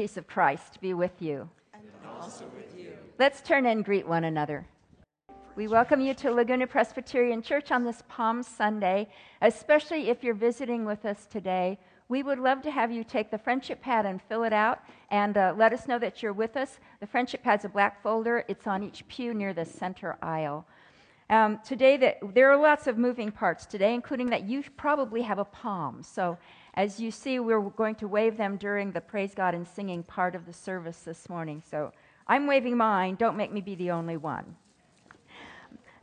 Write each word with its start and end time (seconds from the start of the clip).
peace 0.00 0.16
of 0.16 0.26
Christ 0.26 0.80
be 0.80 0.94
with 0.94 1.20
you. 1.20 1.46
And 1.74 1.82
also 2.18 2.46
with 2.56 2.74
you. 2.74 2.92
Let's 3.18 3.42
turn 3.42 3.66
and 3.66 3.84
greet 3.84 4.08
one 4.08 4.24
another. 4.24 4.66
We 5.56 5.68
welcome 5.68 6.00
you 6.00 6.14
to 6.14 6.30
Laguna 6.30 6.66
Presbyterian 6.66 7.42
Church 7.42 7.70
on 7.70 7.84
this 7.84 8.02
Palm 8.08 8.42
Sunday, 8.42 9.10
especially 9.42 10.08
if 10.08 10.24
you're 10.24 10.32
visiting 10.32 10.86
with 10.86 11.04
us 11.04 11.26
today. 11.26 11.78
We 12.08 12.22
would 12.22 12.38
love 12.38 12.62
to 12.62 12.70
have 12.70 12.90
you 12.90 13.04
take 13.04 13.30
the 13.30 13.36
friendship 13.36 13.82
pad 13.82 14.06
and 14.06 14.22
fill 14.22 14.44
it 14.44 14.54
out 14.54 14.80
and 15.10 15.36
uh, 15.36 15.52
let 15.54 15.74
us 15.74 15.86
know 15.86 15.98
that 15.98 16.22
you're 16.22 16.32
with 16.32 16.56
us. 16.56 16.78
The 17.00 17.06
friendship 17.06 17.42
pad's 17.42 17.66
a 17.66 17.68
black 17.68 18.02
folder, 18.02 18.46
it's 18.48 18.66
on 18.66 18.82
each 18.82 19.06
pew 19.06 19.34
near 19.34 19.52
the 19.52 19.66
center 19.66 20.16
aisle. 20.22 20.64
Um, 21.28 21.60
today, 21.62 21.98
that, 21.98 22.20
there 22.34 22.50
are 22.50 22.56
lots 22.56 22.86
of 22.86 22.96
moving 22.96 23.30
parts 23.30 23.66
today, 23.66 23.92
including 23.92 24.30
that 24.30 24.44
you 24.44 24.64
probably 24.78 25.20
have 25.20 25.38
a 25.38 25.44
palm. 25.44 26.02
So, 26.02 26.38
as 26.74 27.00
you 27.00 27.10
see, 27.10 27.40
we're 27.40 27.60
going 27.60 27.94
to 27.96 28.08
wave 28.08 28.36
them 28.36 28.56
during 28.56 28.92
the 28.92 29.00
praise 29.00 29.34
God 29.34 29.54
and 29.54 29.66
singing 29.66 30.02
part 30.02 30.34
of 30.34 30.46
the 30.46 30.52
service 30.52 31.00
this 31.00 31.28
morning. 31.28 31.62
So, 31.68 31.92
I'm 32.26 32.46
waving 32.46 32.76
mine. 32.76 33.16
Don't 33.16 33.36
make 33.36 33.52
me 33.52 33.60
be 33.60 33.74
the 33.74 33.90
only 33.90 34.16
one. 34.16 34.54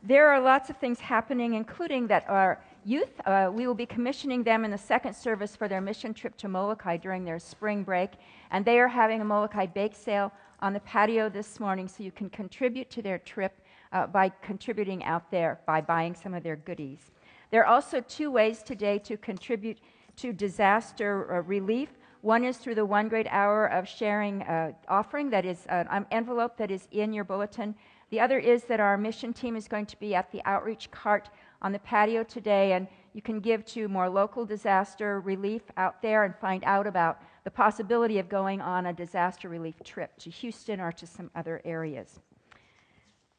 There 0.02 0.28
are 0.28 0.40
lots 0.40 0.70
of 0.70 0.76
things 0.76 1.00
happening, 1.00 1.54
including 1.54 2.06
that 2.08 2.28
our 2.28 2.62
youth, 2.84 3.20
uh, 3.26 3.50
we 3.52 3.66
will 3.66 3.74
be 3.74 3.86
commissioning 3.86 4.44
them 4.44 4.64
in 4.64 4.70
the 4.70 4.78
second 4.78 5.14
service 5.14 5.56
for 5.56 5.68
their 5.68 5.80
mission 5.80 6.14
trip 6.14 6.36
to 6.36 6.48
Molokai 6.48 6.98
during 6.98 7.24
their 7.24 7.38
spring 7.38 7.82
break. 7.82 8.10
And 8.50 8.64
they 8.64 8.78
are 8.78 8.88
having 8.88 9.20
a 9.20 9.24
Molokai 9.24 9.66
bake 9.66 9.96
sale 9.96 10.32
on 10.60 10.72
the 10.72 10.80
patio 10.80 11.28
this 11.28 11.58
morning, 11.58 11.88
so 11.88 12.02
you 12.02 12.12
can 12.12 12.30
contribute 12.30 12.90
to 12.90 13.02
their 13.02 13.18
trip 13.18 13.60
uh, 13.92 14.06
by 14.06 14.28
contributing 14.42 15.02
out 15.04 15.30
there 15.30 15.60
by 15.66 15.80
buying 15.80 16.14
some 16.14 16.34
of 16.34 16.42
their 16.42 16.56
goodies. 16.56 17.10
There 17.50 17.62
are 17.62 17.74
also 17.74 18.00
two 18.02 18.30
ways 18.30 18.62
today 18.62 18.98
to 19.00 19.16
contribute 19.16 19.78
to 20.18 20.32
disaster 20.32 21.32
uh, 21.32 21.42
relief. 21.42 21.90
One 22.20 22.44
is 22.44 22.56
through 22.56 22.74
the 22.74 22.84
one 22.84 23.08
great 23.08 23.28
hour 23.30 23.66
of 23.66 23.86
sharing 23.86 24.42
uh, 24.42 24.72
offering 24.88 25.30
that 25.30 25.44
is 25.44 25.66
uh, 25.68 25.84
an 25.90 26.06
envelope 26.10 26.56
that 26.56 26.70
is 26.70 26.88
in 26.90 27.12
your 27.12 27.24
bulletin. 27.24 27.74
The 28.10 28.20
other 28.20 28.38
is 28.38 28.64
that 28.64 28.80
our 28.80 28.96
mission 28.96 29.32
team 29.32 29.54
is 29.54 29.68
going 29.68 29.86
to 29.86 29.98
be 30.00 30.14
at 30.14 30.32
the 30.32 30.42
outreach 30.44 30.90
cart 30.90 31.28
on 31.62 31.72
the 31.72 31.78
patio 31.78 32.24
today, 32.24 32.72
and 32.72 32.88
you 33.12 33.22
can 33.22 33.38
give 33.38 33.64
to 33.66 33.86
more 33.88 34.08
local 34.08 34.44
disaster 34.44 35.20
relief 35.20 35.62
out 35.76 36.02
there 36.02 36.24
and 36.24 36.34
find 36.36 36.64
out 36.64 36.86
about 36.86 37.20
the 37.44 37.50
possibility 37.50 38.18
of 38.18 38.28
going 38.28 38.60
on 38.60 38.86
a 38.86 38.92
disaster 38.92 39.48
relief 39.48 39.76
trip 39.84 40.16
to 40.18 40.30
Houston 40.30 40.80
or 40.80 40.90
to 40.92 41.06
some 41.06 41.30
other 41.34 41.60
areas. 41.64 42.20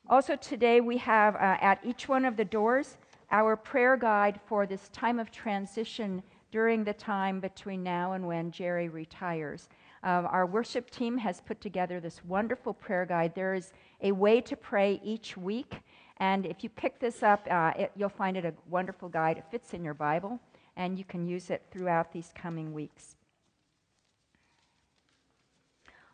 Also, 0.07 0.35
today 0.35 0.81
we 0.81 0.97
have 0.97 1.35
uh, 1.35 1.57
at 1.61 1.79
each 1.83 2.07
one 2.07 2.25
of 2.25 2.37
the 2.37 2.45
doors 2.45 2.97
our 3.31 3.55
prayer 3.55 3.95
guide 3.95 4.39
for 4.47 4.65
this 4.65 4.89
time 4.89 5.19
of 5.19 5.31
transition 5.31 6.23
during 6.51 6.83
the 6.83 6.93
time 6.93 7.39
between 7.39 7.83
now 7.83 8.13
and 8.13 8.25
when 8.25 8.51
Jerry 8.51 8.89
retires. 8.89 9.69
Um, 10.03 10.27
our 10.27 10.45
worship 10.45 10.89
team 10.89 11.17
has 11.17 11.41
put 11.41 11.59
together 11.61 11.99
this 11.99 12.23
wonderful 12.23 12.73
prayer 12.73 13.05
guide. 13.05 13.35
There 13.35 13.53
is 13.53 13.73
a 14.01 14.11
way 14.11 14.41
to 14.41 14.55
pray 14.55 14.99
each 15.03 15.35
week, 15.35 15.75
and 16.17 16.45
if 16.45 16.63
you 16.63 16.69
pick 16.69 16.99
this 16.99 17.21
up, 17.21 17.47
uh, 17.49 17.73
it, 17.77 17.91
you'll 17.95 18.09
find 18.09 18.37
it 18.37 18.45
a 18.45 18.53
wonderful 18.69 19.09
guide. 19.09 19.37
It 19.37 19.45
fits 19.51 19.73
in 19.73 19.83
your 19.83 19.93
Bible, 19.93 20.39
and 20.75 20.97
you 20.97 21.03
can 21.03 21.25
use 21.25 21.49
it 21.49 21.63
throughout 21.71 22.11
these 22.13 22.31
coming 22.33 22.73
weeks. 22.73 23.15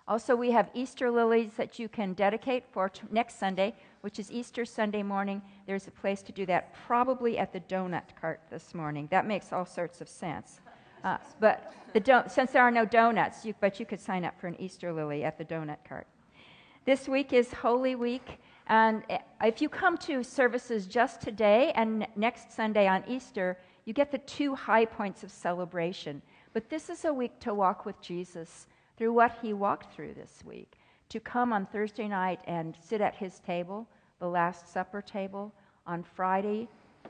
Also, 0.08 0.36
we 0.36 0.52
have 0.52 0.70
Easter 0.76 1.10
lilies 1.10 1.54
that 1.58 1.80
you 1.80 1.90
can 1.90 2.14
dedicate 2.14 2.64
for 2.72 2.90
t- 2.90 3.02
next 3.10 3.40
Sunday, 3.40 3.74
which 4.06 4.20
is 4.20 4.32
Easter 4.32 4.66
Sunday 4.66 5.02
morning. 5.02 5.42
There's 5.66 5.88
a 5.88 5.92
place 5.92 6.22
to 6.22 6.32
do 6.32 6.46
that, 6.46 6.76
probably 6.86 7.40
at 7.40 7.52
the 7.52 7.60
donut 7.62 8.04
cart 8.22 8.40
this 8.52 8.76
morning. 8.76 9.08
That 9.10 9.26
makes 9.26 9.52
all 9.52 9.66
sorts 9.66 10.00
of 10.00 10.08
sense. 10.08 10.60
Uh, 11.04 11.18
but 11.40 11.74
the 11.94 12.00
do- 12.00 12.22
since 12.28 12.52
there 12.52 12.62
are 12.62 12.70
no 12.70 12.86
donuts, 12.86 13.44
you, 13.44 13.56
but 13.60 13.80
you 13.80 13.86
could 13.88 14.00
sign 14.00 14.24
up 14.24 14.40
for 14.40 14.46
an 14.46 14.62
Easter 14.62 14.94
lily 14.94 15.24
at 15.24 15.40
the 15.40 15.44
donut 15.44 15.80
cart. 15.90 16.06
This 16.86 17.08
week 17.08 17.34
is 17.34 17.52
Holy 17.52 17.96
Week, 17.96 18.38
and 18.68 19.02
eh, 19.10 19.18
if 19.44 19.60
you 19.60 19.70
come 19.70 19.98
to 19.98 20.22
services 20.22 20.86
just 20.86 21.20
today 21.20 21.72
and 21.74 22.06
next 22.16 22.52
Sunday 22.52 22.86
on 22.86 23.04
Easter, 23.08 23.58
you 23.86 23.94
get 23.94 24.12
the 24.12 24.20
two 24.20 24.54
high 24.54 24.86
points 24.86 25.24
of 25.24 25.32
celebration. 25.32 26.22
But 26.54 26.70
this 26.70 26.92
is 26.92 27.06
a 27.06 27.14
week 27.14 27.40
to 27.40 27.56
walk 27.56 27.88
with 27.88 28.00
Jesus 28.02 28.68
through 28.98 29.14
what 29.14 29.40
he 29.42 29.54
walked 29.54 29.96
through 29.96 30.14
this 30.14 30.44
week. 30.46 30.74
To 31.10 31.20
come 31.20 31.52
on 31.52 31.66
Thursday 31.66 32.08
night 32.08 32.40
and 32.46 32.76
sit 32.84 33.02
at 33.02 33.16
his 33.16 33.40
table, 33.40 33.88
the 34.20 34.28
Last 34.28 34.72
Supper 34.72 35.02
table, 35.02 35.54
on 35.86 36.04
Friday 36.04 36.68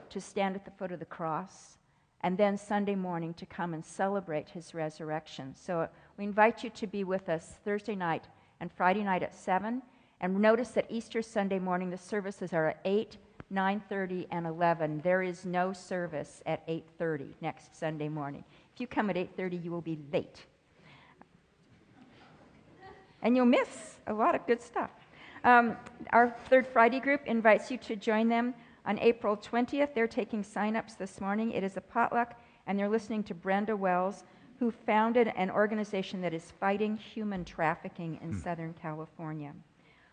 to 0.10 0.20
stand 0.20 0.56
at 0.56 0.66
the 0.66 0.72
foot 0.72 0.92
of 0.92 1.00
the 1.00 1.06
cross, 1.06 1.78
and 2.22 2.38
then 2.38 2.58
Sunday 2.58 2.96
morning 2.96 3.34
to 3.36 3.46
come 3.46 3.74
and 3.74 3.86
celebrate 3.86 4.50
his 4.50 4.74
resurrection. 4.74 5.54
So 5.56 5.82
uh, 5.82 5.88
we 6.18 6.24
invite 6.24 6.64
you 6.64 6.70
to 6.72 6.88
be 6.88 7.04
with 7.04 7.30
us 7.30 7.56
Thursday 7.64 7.96
night 7.96 8.26
and 8.60 8.72
Friday 8.72 9.04
night 9.04 9.24
at 9.24 9.36
7. 9.36 9.82
And 10.22 10.40
notice 10.40 10.70
that 10.70 10.88
Easter 10.90 11.22
Sunday 11.22 11.60
morning 11.60 11.90
the 11.90 11.98
services 11.98 12.54
are 12.54 12.70
at 12.70 12.80
8, 12.86 13.18
9:30 13.54 14.28
and 14.32 14.48
11. 14.48 15.02
There 15.04 15.22
is 15.22 15.46
no 15.46 15.72
service 15.72 16.42
at 16.46 16.66
8:30 16.68 17.36
next 17.42 17.76
Sunday 17.76 18.10
morning. 18.10 18.44
If 18.74 18.82
you 18.82 18.88
come 18.88 19.10
at 19.10 19.18
8:30, 19.18 19.64
you 19.64 19.72
will 19.72 19.82
be 19.82 20.00
late 20.12 20.46
and 23.26 23.36
you'll 23.36 23.46
miss 23.46 23.96
a 24.06 24.14
lot 24.14 24.36
of 24.36 24.46
good 24.46 24.62
stuff. 24.62 24.92
Um, 25.46 25.78
our 26.10 26.36
Third 26.50 26.66
Friday 26.66 27.00
group 27.00 27.22
invites 27.28 27.70
you 27.70 27.78
to 27.78 27.96
join 27.96 28.28
them 28.28 28.56
on 28.84 28.98
April 28.98 29.38
20th. 29.38 29.94
They're 29.94 30.08
taking 30.08 30.44
signups 30.44 30.98
this 30.98 31.22
morning. 31.22 31.52
It 31.52 31.64
is 31.64 31.78
a 31.78 31.82
potluck, 31.82 32.34
and 32.66 32.80
they're 32.80 32.90
listening 32.90 33.22
to 33.26 33.36
Brenda 33.36 33.78
Wells, 33.78 34.24
who 34.58 34.72
founded 34.72 35.32
an 35.36 35.52
organization 35.52 36.20
that 36.22 36.34
is 36.34 36.52
fighting 36.60 36.98
human 36.98 37.46
trafficking 37.46 38.18
in 38.24 38.36
Southern 38.42 38.74
California. 38.74 39.54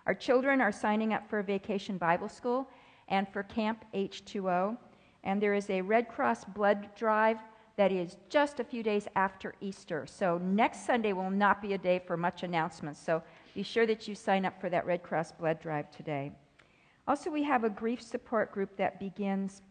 Our 0.06 0.14
children 0.14 0.60
are 0.60 0.70
signing 0.70 1.14
up 1.14 1.30
for 1.30 1.38
a 1.38 1.44
vacation 1.44 1.96
Bible 1.96 2.28
school 2.28 2.68
and 3.08 3.26
for 3.26 3.42
Camp 3.42 3.86
H2O, 3.94 4.76
and 5.24 5.40
there 5.40 5.54
is 5.54 5.70
a 5.70 5.80
Red 5.80 6.10
Cross 6.10 6.44
blood 6.44 6.94
drive 6.94 7.38
that 7.76 7.90
is 7.90 8.18
just 8.28 8.60
a 8.60 8.64
few 8.64 8.82
days 8.82 9.08
after 9.16 9.54
Easter. 9.62 10.06
So 10.06 10.36
next 10.38 10.84
Sunday 10.84 11.14
will 11.14 11.30
not 11.30 11.62
be 11.62 11.72
a 11.72 11.78
day 11.78 12.02
for 12.06 12.18
much 12.18 12.42
announcements. 12.42 13.00
So 13.00 13.22
be 13.54 13.62
sure 13.62 13.86
that 13.86 14.08
you 14.08 14.14
sign 14.14 14.44
up 14.44 14.60
for 14.60 14.70
that 14.70 14.86
Red 14.86 15.02
Cross 15.02 15.32
blood 15.32 15.60
drive 15.60 15.90
today. 15.90 16.32
Also, 17.06 17.30
we 17.30 17.42
have 17.42 17.64
a 17.64 17.70
grief 17.70 18.00
support 18.00 18.52
group 18.52 18.76
that 18.76 18.98
begins 19.00 19.62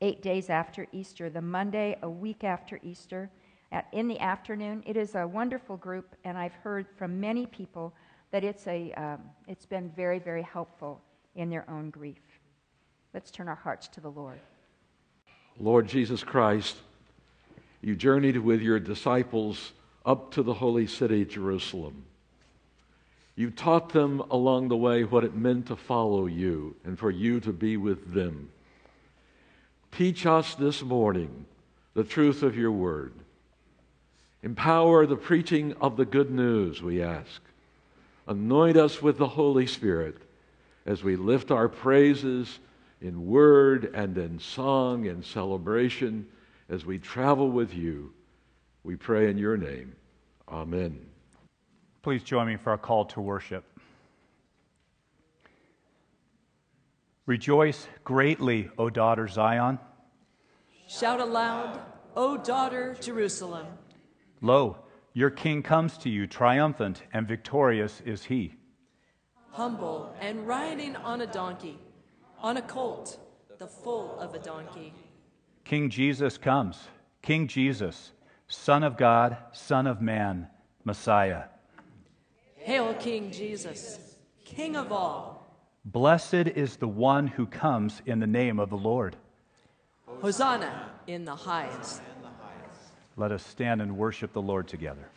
eight 0.00 0.22
days 0.22 0.50
after 0.50 0.86
Easter, 0.92 1.28
the 1.28 1.42
Monday, 1.42 1.96
a 2.02 2.08
week 2.08 2.44
after 2.44 2.80
Easter, 2.82 3.30
at, 3.72 3.86
in 3.92 4.08
the 4.08 4.18
afternoon. 4.18 4.82
It 4.86 4.96
is 4.96 5.14
a 5.14 5.26
wonderful 5.26 5.76
group, 5.76 6.16
and 6.24 6.38
I've 6.38 6.54
heard 6.54 6.86
from 6.96 7.20
many 7.20 7.46
people 7.46 7.92
that 8.30 8.44
it's, 8.44 8.66
a, 8.66 8.92
um, 8.92 9.20
it's 9.46 9.66
been 9.66 9.90
very, 9.90 10.18
very 10.18 10.42
helpful 10.42 11.00
in 11.34 11.50
their 11.50 11.68
own 11.70 11.90
grief. 11.90 12.22
Let's 13.14 13.30
turn 13.30 13.48
our 13.48 13.54
hearts 13.54 13.88
to 13.88 14.00
the 14.00 14.10
Lord. 14.10 14.38
Lord 15.58 15.86
Jesus 15.86 16.22
Christ, 16.22 16.76
you 17.80 17.96
journeyed 17.96 18.38
with 18.38 18.60
your 18.60 18.78
disciples 18.78 19.72
up 20.04 20.30
to 20.32 20.42
the 20.42 20.54
holy 20.54 20.86
city, 20.86 21.24
Jerusalem. 21.24 22.04
You 23.38 23.52
taught 23.52 23.90
them 23.90 24.18
along 24.32 24.66
the 24.66 24.76
way 24.76 25.04
what 25.04 25.22
it 25.22 25.36
meant 25.36 25.66
to 25.66 25.76
follow 25.76 26.26
you 26.26 26.74
and 26.84 26.98
for 26.98 27.08
you 27.08 27.38
to 27.38 27.52
be 27.52 27.76
with 27.76 28.12
them. 28.12 28.50
Teach 29.92 30.26
us 30.26 30.56
this 30.56 30.82
morning 30.82 31.46
the 31.94 32.02
truth 32.02 32.42
of 32.42 32.56
your 32.56 32.72
word. 32.72 33.12
Empower 34.42 35.06
the 35.06 35.14
preaching 35.14 35.72
of 35.80 35.96
the 35.96 36.04
good 36.04 36.32
news, 36.32 36.82
we 36.82 37.00
ask. 37.00 37.40
Anoint 38.26 38.76
us 38.76 39.00
with 39.00 39.18
the 39.18 39.28
Holy 39.28 39.68
Spirit 39.68 40.16
as 40.84 41.04
we 41.04 41.14
lift 41.14 41.52
our 41.52 41.68
praises 41.68 42.58
in 43.00 43.24
word 43.24 43.92
and 43.94 44.18
in 44.18 44.40
song 44.40 45.06
and 45.06 45.24
celebration 45.24 46.26
as 46.68 46.84
we 46.84 46.98
travel 46.98 47.48
with 47.48 47.72
you. 47.72 48.12
We 48.82 48.96
pray 48.96 49.30
in 49.30 49.38
your 49.38 49.56
name. 49.56 49.94
Amen. 50.48 51.07
Please 52.02 52.22
join 52.22 52.46
me 52.46 52.56
for 52.56 52.72
a 52.72 52.78
call 52.78 53.04
to 53.06 53.20
worship. 53.20 53.64
Rejoice 57.26 57.86
greatly, 58.04 58.70
O 58.78 58.88
daughter 58.88 59.28
Zion. 59.28 59.78
Shout 60.88 61.20
aloud, 61.20 61.78
O 62.16 62.38
daughter 62.38 62.96
Jerusalem. 63.00 63.66
Lo, 64.40 64.78
your 65.12 65.28
king 65.28 65.62
comes 65.62 65.98
to 65.98 66.08
you, 66.08 66.26
triumphant 66.26 67.02
and 67.12 67.28
victorious 67.28 68.00
is 68.06 68.24
he. 68.24 68.54
Humble 69.50 70.14
and 70.20 70.46
riding 70.46 70.96
on 70.96 71.20
a 71.20 71.26
donkey, 71.26 71.78
on 72.40 72.56
a 72.56 72.62
colt, 72.62 73.18
the 73.58 73.66
foal 73.66 74.16
of 74.20 74.34
a 74.34 74.38
donkey. 74.38 74.94
King 75.64 75.90
Jesus 75.90 76.38
comes, 76.38 76.78
King 77.20 77.48
Jesus, 77.48 78.12
Son 78.46 78.82
of 78.82 78.96
God, 78.96 79.36
Son 79.52 79.86
of 79.86 80.00
Man, 80.00 80.48
Messiah. 80.84 81.44
Hail, 82.68 82.92
King 82.92 83.30
Jesus, 83.30 83.98
King 84.44 84.76
of 84.76 84.92
all. 84.92 85.46
Blessed 85.86 86.34
is 86.34 86.76
the 86.76 86.86
one 86.86 87.26
who 87.26 87.46
comes 87.46 88.02
in 88.04 88.20
the 88.20 88.26
name 88.26 88.60
of 88.60 88.68
the 88.68 88.76
Lord. 88.76 89.16
Hosanna 90.20 90.90
in 91.06 91.24
the 91.24 91.34
highest. 91.34 92.02
Let 93.16 93.32
us 93.32 93.42
stand 93.42 93.80
and 93.80 93.96
worship 93.96 94.34
the 94.34 94.42
Lord 94.42 94.68
together. 94.68 95.08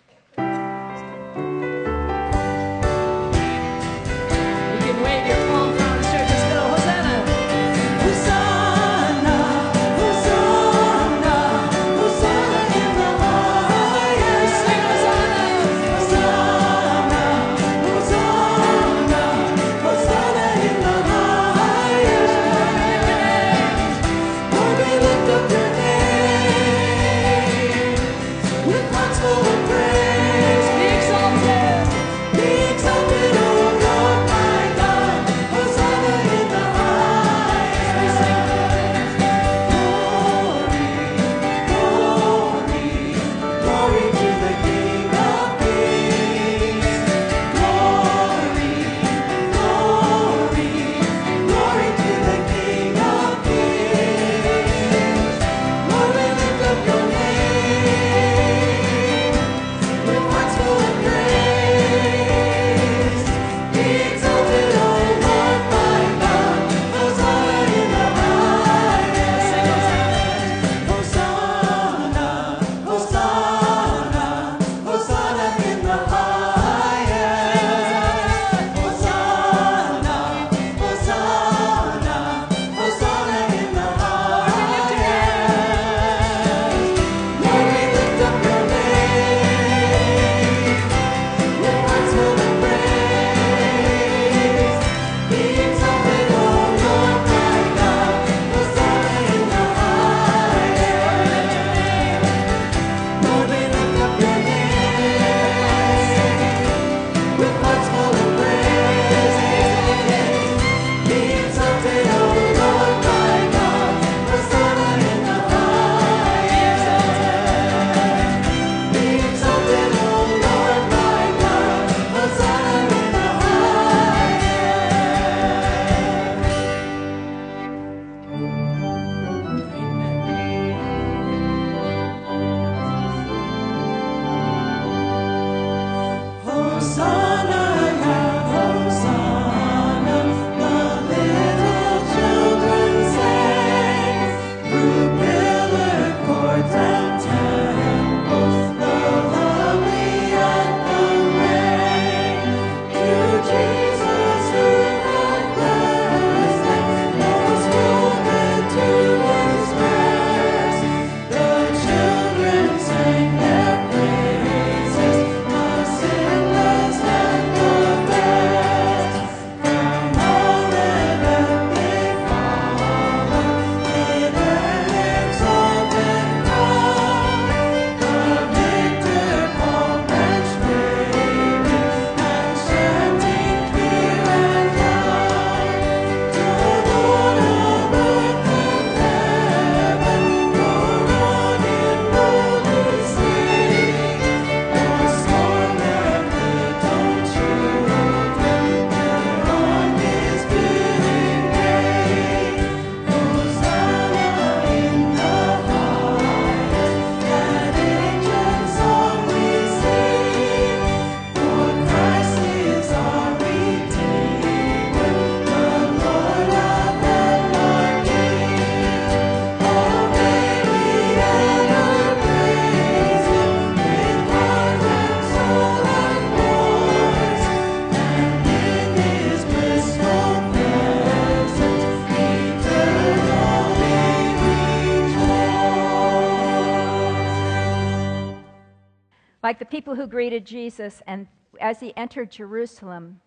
Like 239.43 239.59
the 239.59 239.65
people 239.65 239.95
who 239.95 240.07
greeted 240.07 240.45
Jesus 240.45 241.01
and 241.07 241.27
as 241.59 241.79
he 241.79 241.95
entered 241.97 242.31
Jerusalem 242.31 243.19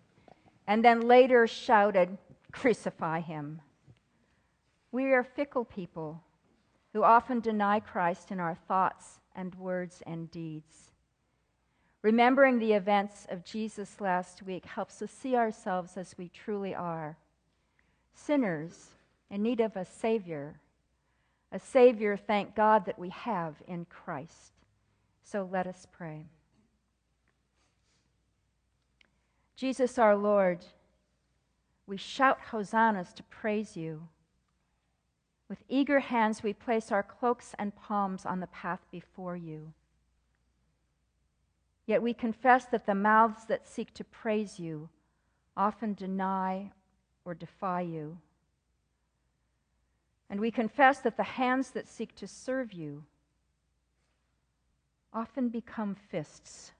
and 0.67 0.83
then 0.83 1.01
later 1.01 1.45
shouted, 1.47 2.17
Crucify 2.51 3.19
him. 3.19 3.61
We 4.91 5.11
are 5.11 5.23
fickle 5.23 5.65
people 5.65 6.23
who 6.93 7.03
often 7.03 7.41
deny 7.41 7.81
Christ 7.81 8.31
in 8.31 8.39
our 8.39 8.55
thoughts 8.55 9.19
and 9.35 9.53
words 9.55 10.01
and 10.07 10.31
deeds. 10.31 10.93
Remembering 12.01 12.59
the 12.59 12.73
events 12.73 13.27
of 13.29 13.43
Jesus 13.43 13.99
last 13.99 14.43
week 14.43 14.65
helps 14.65 15.01
us 15.01 15.11
see 15.11 15.35
ourselves 15.35 15.97
as 15.97 16.17
we 16.17 16.29
truly 16.29 16.73
are 16.73 17.17
sinners 18.13 18.91
in 19.29 19.43
need 19.43 19.59
of 19.59 19.75
a 19.75 19.85
Savior. 19.85 20.59
A 21.51 21.59
Savior, 21.59 22.15
thank 22.15 22.55
God, 22.55 22.85
that 22.85 22.97
we 22.97 23.09
have 23.09 23.55
in 23.67 23.85
Christ. 23.85 24.54
So 25.25 25.49
let 25.51 25.65
us 25.65 25.87
pray. 25.91 26.27
Jesus 29.55 29.97
our 29.97 30.15
Lord, 30.15 30.63
we 31.87 31.97
shout 31.97 32.37
hosannas 32.51 33.11
to 33.13 33.23
praise 33.23 33.75
you. 33.75 34.07
With 35.49 35.63
eager 35.67 35.99
hands, 35.99 36.43
we 36.43 36.53
place 36.53 36.91
our 36.91 37.01
cloaks 37.01 37.55
and 37.57 37.75
palms 37.75 38.23
on 38.23 38.39
the 38.39 38.47
path 38.47 38.81
before 38.91 39.35
you. 39.35 39.73
Yet 41.87 42.03
we 42.03 42.13
confess 42.13 42.65
that 42.65 42.85
the 42.85 42.95
mouths 42.95 43.45
that 43.47 43.67
seek 43.67 43.95
to 43.95 44.03
praise 44.03 44.59
you 44.59 44.89
often 45.57 45.95
deny 45.95 46.71
or 47.25 47.33
defy 47.33 47.81
you. 47.81 48.19
And 50.29 50.39
we 50.39 50.51
confess 50.51 50.99
that 50.99 51.17
the 51.17 51.23
hands 51.23 51.71
that 51.71 51.87
seek 51.87 52.13
to 52.15 52.27
serve 52.27 52.73
you 52.73 53.05
often 55.15 55.49
become 55.49 55.95
fists. 55.95 56.73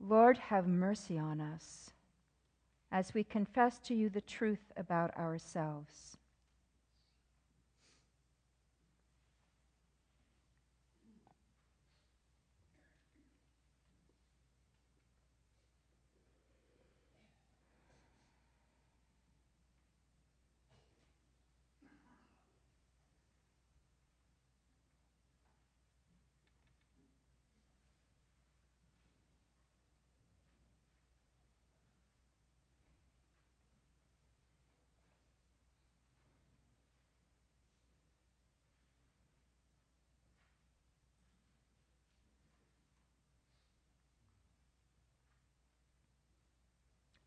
Lord, 0.00 0.36
have 0.36 0.66
mercy 0.66 1.18
on 1.18 1.40
us 1.40 1.90
as 2.92 3.14
we 3.14 3.24
confess 3.24 3.78
to 3.80 3.94
you 3.94 4.10
the 4.10 4.20
truth 4.20 4.72
about 4.76 5.16
ourselves. 5.16 6.17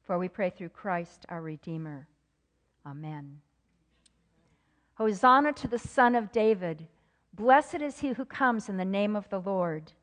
For 0.04 0.18
we 0.18 0.28
pray 0.28 0.50
through 0.50 0.70
Christ 0.70 1.26
our 1.30 1.42
Redeemer. 1.42 2.08
Amen. 2.86 3.40
Hosanna 4.96 5.54
to 5.54 5.68
the 5.68 5.80
Son 5.80 6.16
of 6.16 6.32
David. 6.32 6.88
Blessed 7.34 7.82
is 7.82 8.00
he 8.00 8.10
who 8.10 8.26
comes 8.26 8.68
in 8.68 8.78
the 8.78 8.86
name 8.86 9.16
of 9.16 9.30
the 9.30 9.40
Lord. 9.40 9.94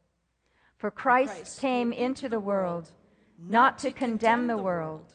For 0.76 0.90
Christ, 0.90 1.34
Christ 1.34 1.60
came 1.60 1.92
into 1.92 2.28
the 2.28 2.40
world, 2.40 2.90
not 3.38 3.78
to 3.78 3.90
condemn 3.90 4.46
the 4.46 4.56
world, 4.56 5.14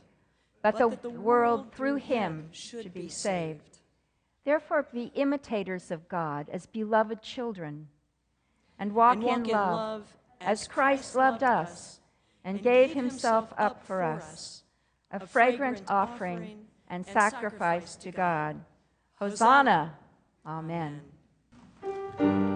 but 0.62 0.78
that 0.78 1.02
the 1.02 1.10
world 1.10 1.74
through 1.74 1.96
him 1.96 2.50
should 2.52 2.94
be 2.94 3.08
saved. 3.08 3.80
Therefore, 4.46 4.88
be 4.94 5.12
imitators 5.16 5.90
of 5.90 6.10
God 6.10 6.50
as 6.52 6.66
beloved 6.66 7.22
children, 7.22 7.88
and 8.78 8.94
walk, 8.94 9.16
and 9.16 9.24
walk 9.24 9.38
in, 9.38 9.44
love, 9.46 9.78
love 9.78 10.14
as 10.42 10.68
Christ 10.68 11.16
loved 11.16 11.44
us 11.44 12.02
and 12.44 12.62
gave 12.62 12.94
himself 12.94 13.54
up 13.58 13.86
for 13.86 14.04
us 14.04 14.63
a 15.14 15.28
fragrant 15.28 15.84
offering 15.88 16.66
and 16.90 17.06
sacrifice 17.06 17.96
to 17.98 18.12
God. 18.12 18.60
Hosanna! 19.16 19.96
Amen. 20.46 21.02
true? 22.18 22.53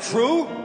Invite 0.00 0.48
you 0.48 0.57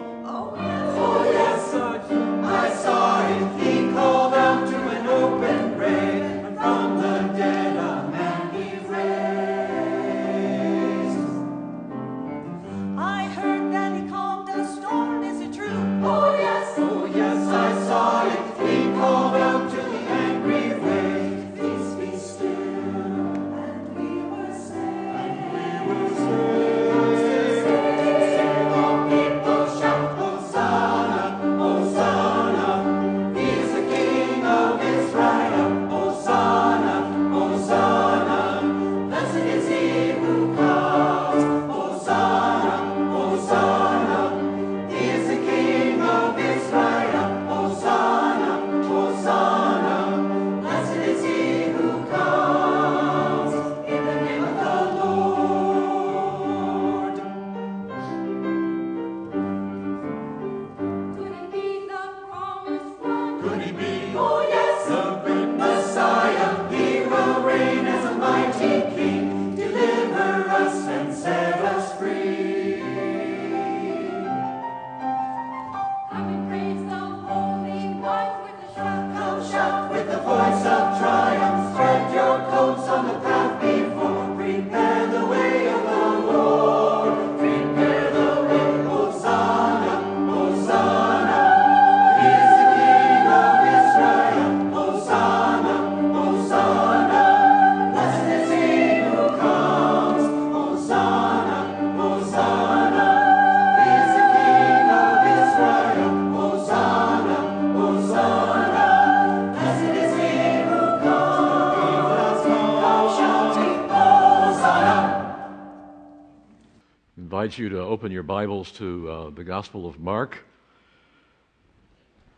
open 117.93 118.11
your 118.11 118.23
Bibles 118.23 118.71
to 118.71 119.07
uh, 119.07 119.29
the 119.29 119.43
Gospel 119.43 119.85
of 119.85 119.99
Mark. 119.99 120.43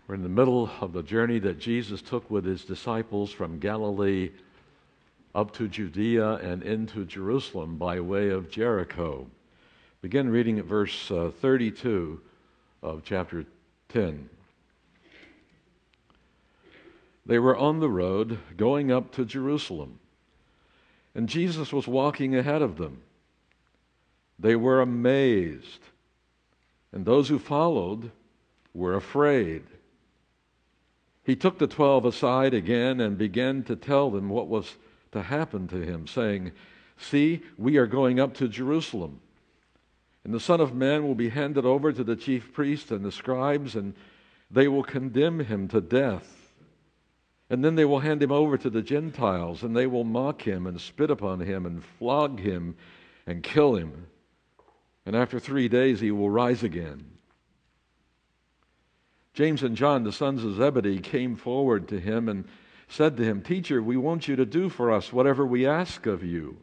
We're 0.06 0.16
in 0.16 0.22
the 0.22 0.28
middle 0.28 0.70
of 0.82 0.92
the 0.92 1.02
journey 1.02 1.40
that 1.40 1.60
Jesus 1.60 2.02
took 2.02 2.30
with 2.30 2.44
his 2.44 2.66
disciples 2.66 3.32
from 3.32 3.60
Galilee 3.60 4.32
up 5.34 5.54
to 5.54 5.70
Judea 5.70 6.34
and 6.40 6.62
into 6.62 7.06
Jerusalem 7.06 7.78
by 7.78 8.02
way 8.02 8.32
of 8.32 8.52
Jericho. 8.52 9.28
Begin 10.02 10.30
reading 10.30 10.60
at 10.60 10.66
verse 10.66 11.10
uh, 11.10 11.32
32 11.40 12.20
of 12.84 13.04
chapter 13.06 13.46
10. 13.88 14.30
They 17.26 17.40
were 17.40 17.56
on 17.56 17.80
the 17.80 17.90
road 17.90 18.40
going 18.58 18.92
up 18.92 19.14
to 19.14 19.24
Jerusalem, 19.24 20.00
and 21.16 21.30
Jesus 21.30 21.72
was 21.72 21.88
walking 21.88 22.36
ahead 22.36 22.62
of 22.62 22.76
them. 22.76 23.04
They 24.38 24.56
were 24.56 24.82
amazed, 24.82 25.80
and 26.92 27.06
those 27.06 27.30
who 27.30 27.40
followed 27.40 28.12
were 28.74 28.96
afraid. 28.96 29.64
He 31.24 31.36
took 31.36 31.58
the 31.58 31.68
twelve 31.68 32.06
aside 32.06 32.54
again 32.54 33.00
and 33.00 33.18
began 33.18 33.64
to 33.64 33.76
tell 33.76 34.12
them 34.12 34.30
what 34.30 34.48
was 34.48 34.76
to 35.14 35.22
happen 35.22 35.68
to 35.70 35.78
him, 35.78 36.06
saying, 36.06 36.52
See, 36.98 37.42
we 37.58 37.78
are 37.78 37.88
going 37.88 38.20
up 38.20 38.34
to 38.36 38.48
Jerusalem, 38.48 39.22
and 40.24 40.34
the 40.34 40.40
Son 40.40 40.60
of 40.60 40.76
Man 40.76 41.08
will 41.08 41.16
be 41.16 41.30
handed 41.30 41.66
over 41.66 41.94
to 41.94 42.04
the 42.04 42.16
chief 42.16 42.52
priests 42.52 42.92
and 42.92 43.06
the 43.06 43.12
scribes, 43.12 43.76
and 43.76 43.94
they 44.52 44.68
will 44.68 44.84
condemn 44.84 45.40
him 45.40 45.68
to 45.70 45.82
death. 45.82 46.54
And 47.50 47.64
then 47.64 47.76
they 47.76 47.86
will 47.86 48.00
hand 48.00 48.22
him 48.22 48.32
over 48.32 48.58
to 48.58 48.70
the 48.70 48.82
Gentiles, 48.82 49.64
and 49.64 49.76
they 49.76 49.88
will 49.88 50.04
mock 50.04 50.42
him 50.42 50.68
and 50.68 50.80
spit 50.80 51.10
upon 51.10 51.40
him 51.40 51.66
and 51.66 51.84
flog 51.84 52.40
him 52.40 52.76
and 53.26 53.42
kill 53.42 53.76
him 53.76 54.08
and 55.06 55.16
after 55.16 55.40
three 55.40 55.68
days 55.68 56.00
he 56.00 56.12
will 56.12 56.30
rise 56.30 56.64
again. 56.64 57.06
James 59.34 59.64
and 59.64 59.76
John, 59.76 60.04
the 60.04 60.14
sons 60.14 60.44
of 60.44 60.56
Zebedee, 60.56 61.00
came 61.00 61.36
forward 61.36 61.88
to 61.90 62.00
him 62.00 62.30
and 62.30 62.46
said 62.88 63.18
to 63.18 63.24
him, 63.24 63.42
Teacher, 63.42 63.84
we 63.84 63.98
want 63.98 64.28
you 64.28 64.36
to 64.38 64.46
do 64.46 64.70
for 64.70 64.92
us 64.92 65.12
whatever 65.12 65.46
we 65.46 65.68
ask 65.68 66.06
of 66.06 66.24
you. 66.24 66.58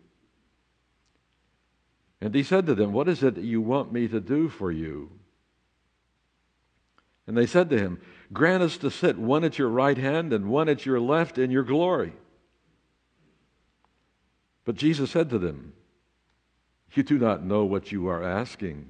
And 2.20 2.34
he 2.34 2.42
said 2.42 2.66
to 2.66 2.74
them, 2.74 2.92
What 2.92 3.08
is 3.08 3.22
it 3.22 3.34
that 3.34 3.44
you 3.44 3.60
want 3.60 3.92
me 3.92 4.08
to 4.08 4.20
do 4.20 4.48
for 4.48 4.72
you? 4.72 5.10
And 7.26 7.36
they 7.36 7.46
said 7.46 7.68
to 7.70 7.78
him, 7.78 8.00
Grant 8.32 8.62
us 8.62 8.78
to 8.78 8.90
sit 8.90 9.18
one 9.18 9.44
at 9.44 9.58
your 9.58 9.68
right 9.68 9.98
hand 9.98 10.32
and 10.32 10.46
one 10.48 10.68
at 10.68 10.86
your 10.86 11.00
left 11.00 11.36
in 11.36 11.50
your 11.50 11.62
glory. 11.64 12.12
But 14.64 14.76
Jesus 14.76 15.10
said 15.10 15.30
to 15.30 15.38
them, 15.38 15.74
you 16.96 17.02
do 17.02 17.18
not 17.18 17.44
know 17.44 17.64
what 17.64 17.92
you 17.92 18.08
are 18.08 18.22
asking. 18.22 18.88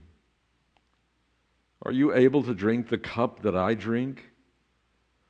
Are 1.82 1.92
you 1.92 2.14
able 2.14 2.42
to 2.44 2.54
drink 2.54 2.88
the 2.88 2.98
cup 2.98 3.42
that 3.42 3.56
I 3.56 3.74
drink? 3.74 4.30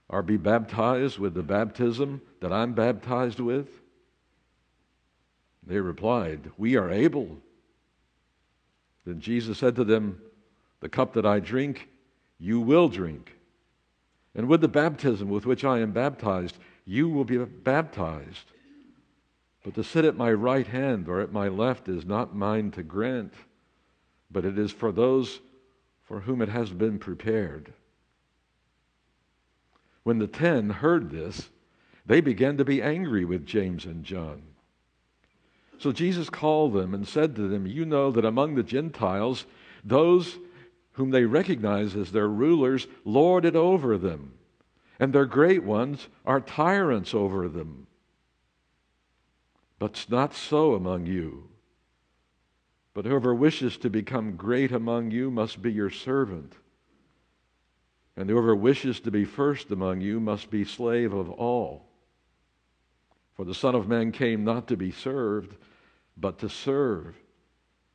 Or 0.09 0.23
be 0.23 0.37
baptized 0.37 1.19
with 1.19 1.33
the 1.33 1.43
baptism 1.43 2.21
that 2.41 2.53
I'm 2.53 2.75
baptized 2.75 3.41
with? 3.41 3.69
They 5.67 5.81
replied, 5.81 6.51
We 6.59 6.77
are 6.77 6.91
able. 6.91 7.39
Then 9.07 9.21
Jesus 9.21 9.59
said 9.59 9.77
to 9.77 9.85
them, 9.85 10.21
The 10.81 10.89
cup 10.89 11.15
that 11.15 11.25
I 11.25 11.41
drink, 11.41 11.89
you 12.39 12.61
will 12.61 12.89
drink. 12.89 13.37
And 14.35 14.49
with 14.49 14.61
the 14.61 14.69
baptism 14.69 15.29
with 15.29 15.47
which 15.47 15.65
I 15.65 15.79
am 15.79 15.93
baptized, 15.93 16.59
you 16.85 17.09
will 17.09 17.25
be 17.25 17.39
baptized. 17.39 18.51
But 19.63 19.75
to 19.75 19.85
sit 19.85 20.05
at 20.05 20.17
my 20.17 20.33
right 20.33 20.67
hand 20.67 21.09
or 21.09 21.21
at 21.21 21.33
my 21.33 21.49
left 21.49 21.89
is 21.89 22.05
not 22.05 22.35
mine 22.35 22.73
to 22.73 22.83
grant, 22.83 23.33
but 24.31 24.45
it 24.45 24.59
is 24.59 24.73
for 24.73 24.91
those 24.91 25.41
for 26.03 26.21
whom 26.21 26.43
it 26.43 26.49
has 26.49 26.71
been 26.71 26.99
prepared. 26.99 27.73
When 30.03 30.19
the 30.19 30.27
ten 30.27 30.69
heard 30.71 31.11
this, 31.11 31.49
they 32.05 32.21
began 32.21 32.57
to 32.57 32.65
be 32.65 32.83
angry 32.83 33.25
with 33.25 33.47
James 33.47 33.85
and 33.85 34.05
John. 34.05 34.43
So 35.79 35.93
Jesus 35.93 36.29
called 36.29 36.73
them 36.73 36.95
and 36.95 37.07
said 37.07 37.37
to 37.37 37.49
them, 37.49 37.67
You 37.67 37.85
know 37.85 38.11
that 38.11 38.25
among 38.25 38.55
the 38.55 38.63
Gentiles, 38.63 39.47
those 39.85 40.39
whom 40.93 41.11
they 41.11 41.25
recognize 41.25 41.97
as 41.97 42.13
their 42.13 42.29
rulers 42.29 42.87
lord 43.05 43.45
it 43.45 43.57
over 43.57 43.97
them, 43.97 44.33
and 44.99 45.13
their 45.13 45.25
great 45.25 45.63
ones 45.63 46.09
are 46.27 46.41
tyrants 46.41 47.15
over 47.15 47.49
them. 47.49 47.87
But 49.83 50.07
not 50.09 50.33
so 50.33 50.75
among 50.75 51.07
you. 51.07 51.49
But 52.95 53.05
whoever 53.05 53.35
wishes 53.35 53.77
to 53.79 53.91
become 53.91 54.37
great 54.37 54.71
among 54.71 55.11
you 55.11 55.29
must 55.29 55.61
be 55.61 55.73
your 55.73 55.91
servant. 55.91 56.53
And 58.17 58.31
whoever 58.31 58.55
wishes 58.55 59.01
to 59.01 59.11
be 59.11 59.25
first 59.25 59.73
among 59.73 60.01
you 60.01 60.21
must 60.21 60.51
be 60.51 60.65
slave 60.65 61.13
of 61.13 61.31
all. 61.31 61.89
For 63.35 63.45
the 63.45 63.57
Son 63.57 63.75
of 63.75 63.89
Man 63.89 64.13
came 64.13 64.45
not 64.45 64.69
to 64.69 64.77
be 64.77 64.93
served, 64.93 65.57
but 66.17 66.39
to 66.39 66.49
serve, 66.49 67.17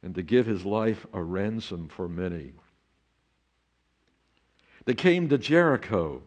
and 0.04 0.14
to 0.16 0.22
give 0.22 0.46
his 0.46 0.66
life 0.66 1.08
a 1.14 1.24
ransom 1.24 1.88
for 1.88 2.10
many. 2.10 2.52
They 4.84 4.94
came 4.94 5.30
to 5.30 5.38
Jericho. 5.38 6.22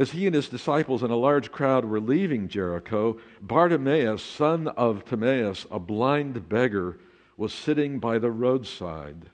As 0.00 0.12
he 0.12 0.24
and 0.26 0.34
his 0.34 0.48
disciples 0.48 1.02
and 1.02 1.12
a 1.12 1.16
large 1.16 1.52
crowd 1.52 1.84
were 1.84 2.00
leaving 2.00 2.48
Jericho, 2.48 3.18
Bartimaeus, 3.42 4.22
son 4.22 4.66
of 4.68 5.04
Timaeus, 5.04 5.66
a 5.70 5.78
blind 5.78 6.48
beggar, 6.48 6.98
was 7.36 7.52
sitting 7.52 7.98
by 7.98 8.18
the 8.18 8.30
roadside. 8.30 9.28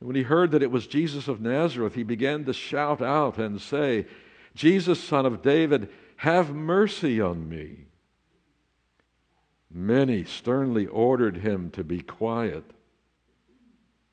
And 0.00 0.06
when 0.06 0.16
he 0.16 0.22
heard 0.22 0.52
that 0.52 0.62
it 0.62 0.70
was 0.70 0.86
Jesus 0.86 1.28
of 1.28 1.42
Nazareth, 1.42 1.94
he 1.94 2.02
began 2.02 2.46
to 2.46 2.54
shout 2.54 3.02
out 3.02 3.36
and 3.36 3.60
say, 3.60 4.06
Jesus, 4.54 5.04
son 5.04 5.26
of 5.26 5.42
David, 5.42 5.90
have 6.16 6.54
mercy 6.54 7.20
on 7.20 7.46
me. 7.46 7.84
Many 9.70 10.24
sternly 10.24 10.86
ordered 10.86 11.36
him 11.36 11.68
to 11.72 11.84
be 11.84 12.00
quiet. 12.00 12.64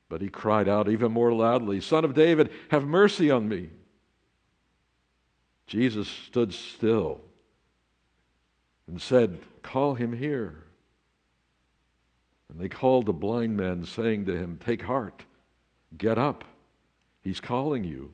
But 0.09 0.19
he 0.19 0.27
cried 0.27 0.67
out 0.67 0.89
even 0.89 1.13
more 1.13 1.31
loudly, 1.31 1.79
Son 1.79 2.03
of 2.03 2.13
David, 2.13 2.51
have 2.71 2.85
mercy 2.85 3.31
on 3.31 3.47
me. 3.47 3.69
Jesus 5.71 6.09
stood 6.09 6.53
still 6.53 7.21
and 8.87 9.01
said, 9.01 9.39
Call 9.63 9.95
him 9.95 10.11
here. 10.11 10.65
And 12.49 12.59
they 12.59 12.67
called 12.67 13.05
the 13.05 13.13
blind 13.13 13.55
man, 13.55 13.85
saying 13.85 14.25
to 14.25 14.35
him, 14.35 14.59
Take 14.61 14.81
heart, 14.81 15.23
get 15.97 16.17
up, 16.17 16.43
he's 17.21 17.39
calling 17.39 17.85
you. 17.85 18.11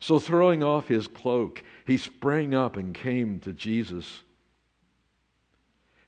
So, 0.00 0.18
throwing 0.18 0.62
off 0.62 0.88
his 0.88 1.06
cloak, 1.08 1.62
he 1.86 1.98
sprang 1.98 2.54
up 2.54 2.78
and 2.78 2.94
came 2.94 3.38
to 3.40 3.52
Jesus. 3.52 4.22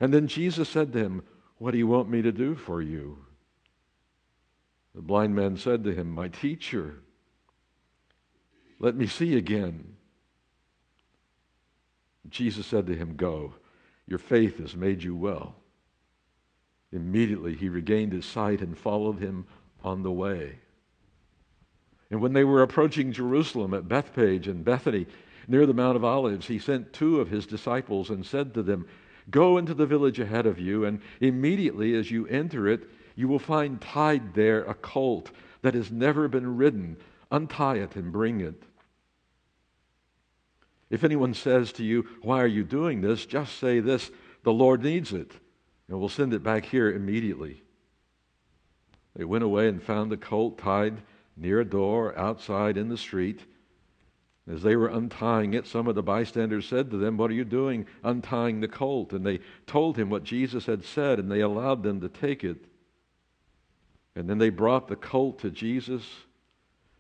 And 0.01 0.15
then 0.15 0.29
Jesus 0.29 0.71
said 0.71 0.95
to 0.95 0.99
him, 0.99 1.23
What 1.59 1.73
do 1.73 1.77
you 1.79 1.87
want 1.87 2.09
me 2.09 2.23
to 2.23 2.33
do 2.33 2.55
for 2.55 2.81
you? 2.81 3.19
The 4.95 5.03
blind 5.03 5.35
man 5.35 5.59
said 5.59 5.85
to 5.85 5.93
him, 5.93 6.11
My 6.11 6.29
teacher, 6.29 7.04
let 8.85 8.95
me 8.95 9.07
see 9.07 9.37
again. 9.37 9.97
Jesus 12.29 12.67
said 12.67 12.87
to 12.87 12.95
him, 12.95 13.17
Go, 13.17 13.55
your 14.07 14.19
faith 14.19 14.59
has 14.59 14.77
made 14.77 15.03
you 15.03 15.17
well. 15.17 15.55
Immediately 16.93 17.55
he 17.55 17.71
regained 17.71 18.13
his 18.13 18.27
sight 18.27 18.61
and 18.61 18.77
followed 18.77 19.19
him 19.19 19.47
on 19.83 20.03
the 20.03 20.13
way. 20.13 20.59
And 22.11 22.21
when 22.21 22.35
they 22.35 22.45
were 22.45 22.63
approaching 22.63 23.11
Jerusalem 23.11 23.73
at 23.73 23.89
Bethphage 23.89 24.49
and 24.49 24.65
Bethany, 24.65 25.07
near 25.49 25.65
the 25.65 25.73
Mount 25.73 25.97
of 25.97 26.05
Olives, 26.05 26.47
he 26.47 26.59
sent 26.59 26.93
two 26.93 27.21
of 27.21 27.31
his 27.31 27.47
disciples 27.47 28.11
and 28.11 28.25
said 28.25 28.53
to 28.53 28.63
them, 28.63 28.87
Go 29.31 29.57
into 29.57 29.73
the 29.73 29.87
village 29.87 30.21
ahead 30.21 30.45
of 30.45 30.59
you, 30.59 30.85
and 30.85 31.01
immediately 31.21 31.95
as 31.95 32.11
you 32.11 32.27
enter 32.27 32.69
it, 32.69 32.83
you 33.17 33.29
will 33.29 33.39
find 33.39 33.81
tied 33.81 34.35
there 34.35 34.63
a 34.65 34.75
colt 34.75 35.31
that 35.63 35.73
has 35.73 35.91
never 35.91 36.29
been 36.29 36.59
ridden 36.59 36.99
Untie 37.35 37.79
it 37.79 37.97
and 37.97 38.13
bring 38.13 38.41
it. 38.41 38.63
If 40.95 41.03
anyone 41.03 41.35
says 41.35 41.73
to 41.73 41.85
you, 41.85 42.07
Why 42.23 42.41
are 42.41 42.47
you 42.47 42.63
doing 42.63 43.01
this? 43.01 43.27
just 43.27 43.59
say 43.59 43.81
this 43.81 44.13
The 44.45 44.53
Lord 44.53 44.85
needs 44.85 45.13
it, 45.13 45.33
and 45.89 45.99
we'll 45.99 46.09
send 46.09 46.33
it 46.33 46.45
back 46.45 46.65
here 46.65 46.93
immediately. 46.93 47.65
They 49.17 49.25
went 49.25 49.43
away 49.43 49.67
and 49.67 49.83
found 49.83 50.13
the 50.13 50.17
colt 50.17 50.57
tied 50.57 51.03
near 51.37 51.59
a 51.59 51.65
door 51.65 52.17
outside 52.17 52.77
in 52.77 52.91
the 52.91 52.97
street. 52.97 53.41
As 54.49 54.63
they 54.63 54.77
were 54.77 54.87
untying 54.87 55.55
it, 55.55 55.67
some 55.67 55.89
of 55.89 55.97
the 55.97 56.03
bystanders 56.05 56.67
said 56.67 56.93
to 56.93 56.97
them, 56.97 57.17
What 57.17 57.33
are 57.33 57.35
you 57.35 57.45
doing 57.45 57.87
untying 58.05 58.61
the 58.61 58.69
colt? 58.69 59.13
And 59.13 59.27
they 59.27 59.41
told 59.67 59.97
him 59.97 60.11
what 60.11 60.23
Jesus 60.23 60.67
had 60.67 60.85
said, 60.85 61.19
and 61.19 61.29
they 61.29 61.41
allowed 61.41 61.83
them 61.83 62.03
to 62.03 62.09
take 62.09 62.45
it. 62.45 62.67
And 64.15 64.31
then 64.31 64.39
they 64.39 64.51
brought 64.51 64.87
the 64.87 64.95
colt 64.95 65.41
to 65.41 65.51
Jesus 65.51 66.05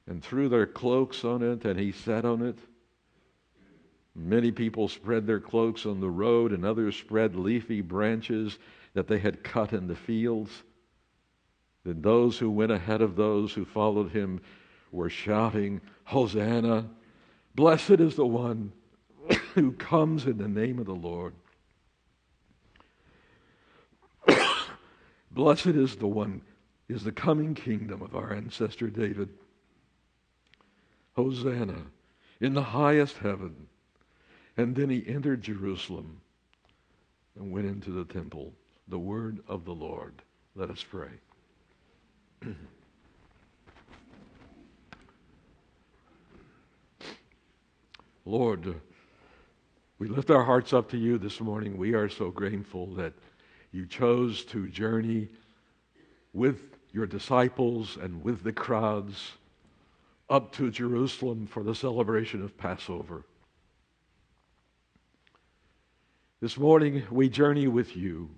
and 0.09 0.20
threw 0.20 0.48
their 0.48 0.66
cloaks 0.66 1.24
on 1.24 1.44
it, 1.44 1.64
and 1.64 1.78
he 1.78 1.92
sat 1.92 2.24
on 2.24 2.42
it. 2.42 2.59
Many 4.14 4.53
people 4.53 4.88
spread 4.88 5.27
their 5.27 5.40
cloaks 5.40 5.87
on 5.87 6.00
the 6.00 6.11
road, 6.11 6.53
and 6.53 6.64
others 6.64 6.96
spread 6.96 7.35
leafy 7.35 7.81
branches 7.81 8.59
that 8.94 9.09
they 9.09 9.18
had 9.18 9.42
cut 9.42 9.72
in 9.72 9.88
the 9.88 9.96
fields. 9.96 10.62
Then 11.85 12.00
those 12.00 12.38
who 12.38 12.50
went 12.50 12.72
ahead 12.72 13.03
of 13.03 13.16
those 13.16 13.53
who 13.53 13.64
followed 13.64 14.12
him 14.12 14.40
were 14.92 15.11
shouting, 15.11 15.81
Hosanna! 16.05 16.88
Blessed 17.55 18.00
is 18.00 18.14
the 18.14 18.27
one 18.27 18.72
who 19.55 19.72
comes 19.72 20.27
in 20.27 20.38
the 20.38 20.48
name 20.48 20.79
of 20.79 20.87
the 20.87 20.94
Lord. 20.94 21.35
Blessed 25.33 25.66
is 25.66 25.96
the 25.96 26.07
one, 26.07 26.40
is 26.88 27.03
the 27.03 27.12
coming 27.12 27.55
kingdom 27.55 28.00
of 28.00 28.14
our 28.14 28.33
ancestor 28.33 28.88
David. 28.88 29.29
Hosanna 31.16 31.83
in 32.40 32.55
the 32.55 32.62
highest 32.62 33.18
heaven. 33.18 33.68
And 34.57 34.75
then 34.77 34.88
he 34.88 35.05
entered 35.07 35.43
Jerusalem 35.43 36.21
and 37.37 37.51
went 37.51 37.67
into 37.67 37.90
the 37.90 38.05
temple. 38.05 38.53
The 38.88 38.99
word 38.99 39.40
of 39.49 39.64
the 39.64 39.75
Lord. 39.75 40.23
Let 40.55 40.71
us 40.71 40.85
pray. 40.88 41.09
Lord, 48.25 48.67
uh, 48.69 48.73
we 49.99 50.09
lift 50.09 50.31
our 50.31 50.45
hearts 50.45 50.73
up 50.73 50.88
to 50.90 50.97
you 50.97 51.19
this 51.19 51.40
morning. 51.40 51.77
We 51.77 51.95
are 51.95 52.09
so 52.09 52.31
grateful 52.31 52.87
that 52.95 53.12
you 53.73 53.87
chose 53.87 54.45
to 54.47 54.69
journey 54.69 55.29
with 56.33 56.62
your 56.93 57.07
disciples 57.07 57.99
and 58.01 58.23
with 58.23 58.45
the 58.45 58.53
crowds 58.53 59.33
up 60.31 60.53
to 60.53 60.71
Jerusalem 60.71 61.47
for 61.47 61.62
the 61.62 61.75
celebration 61.75 62.43
of 62.43 62.57
Passover. 62.57 63.25
This 66.44 66.59
morning, 66.59 67.04
we 67.11 67.30
journey 67.30 67.68
with 67.68 67.96
you 67.96 68.28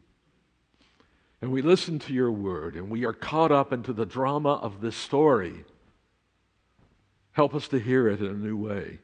and 1.42 1.50
we 1.50 1.60
listen 1.60 1.98
to 1.98 2.12
your 2.12 2.30
word 2.30 2.76
and 2.76 2.88
we 2.88 3.04
are 3.04 3.12
caught 3.12 3.50
up 3.50 3.72
into 3.72 3.92
the 3.92 4.06
drama 4.06 4.60
of 4.62 4.80
this 4.80 4.94
story. 4.94 5.64
Help 7.32 7.52
us 7.52 7.66
to 7.66 7.80
hear 7.80 8.06
it 8.06 8.20
in 8.20 8.26
a 8.26 8.32
new 8.34 8.56
way 8.56 9.00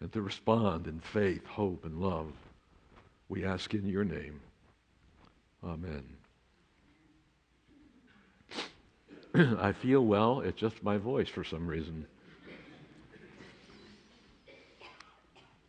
and 0.00 0.10
to 0.14 0.22
respond 0.22 0.86
in 0.86 1.00
faith, 1.00 1.44
hope, 1.44 1.84
and 1.84 2.00
love. 2.00 2.32
We 3.28 3.44
ask 3.44 3.74
in 3.74 3.86
your 3.86 4.04
name. 4.04 4.40
Amen. 5.62 6.04
I 9.60 9.72
feel 9.72 10.06
well. 10.06 10.40
It's 10.40 10.58
just 10.58 10.82
my 10.82 10.96
voice 10.96 11.28
for 11.28 11.44
some 11.44 11.66
reason. 11.66 12.06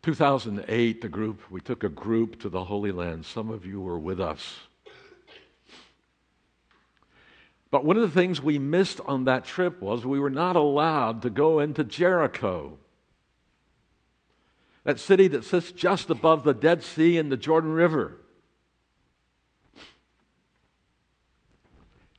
2008, 0.02 1.00
the 1.00 1.08
group, 1.08 1.40
we 1.50 1.60
took 1.60 1.84
a 1.84 1.88
group 1.88 2.40
to 2.40 2.48
the 2.48 2.64
Holy 2.64 2.90
Land. 2.90 3.24
Some 3.24 3.50
of 3.50 3.64
you 3.64 3.80
were 3.80 3.98
with 3.98 4.20
us. 4.20 4.56
But 7.70 7.84
one 7.84 7.96
of 7.96 8.02
the 8.02 8.20
things 8.20 8.42
we 8.42 8.58
missed 8.58 9.00
on 9.06 9.24
that 9.24 9.44
trip 9.44 9.80
was 9.80 10.04
we 10.04 10.20
were 10.20 10.28
not 10.28 10.56
allowed 10.56 11.22
to 11.22 11.30
go 11.30 11.60
into 11.60 11.84
Jericho. 11.84 12.78
That 14.84 14.98
city 14.98 15.28
that 15.28 15.44
sits 15.44 15.70
just 15.70 16.10
above 16.10 16.42
the 16.42 16.52
Dead 16.52 16.82
Sea 16.82 17.16
and 17.16 17.30
the 17.30 17.36
Jordan 17.36 17.72
River. 17.72 18.18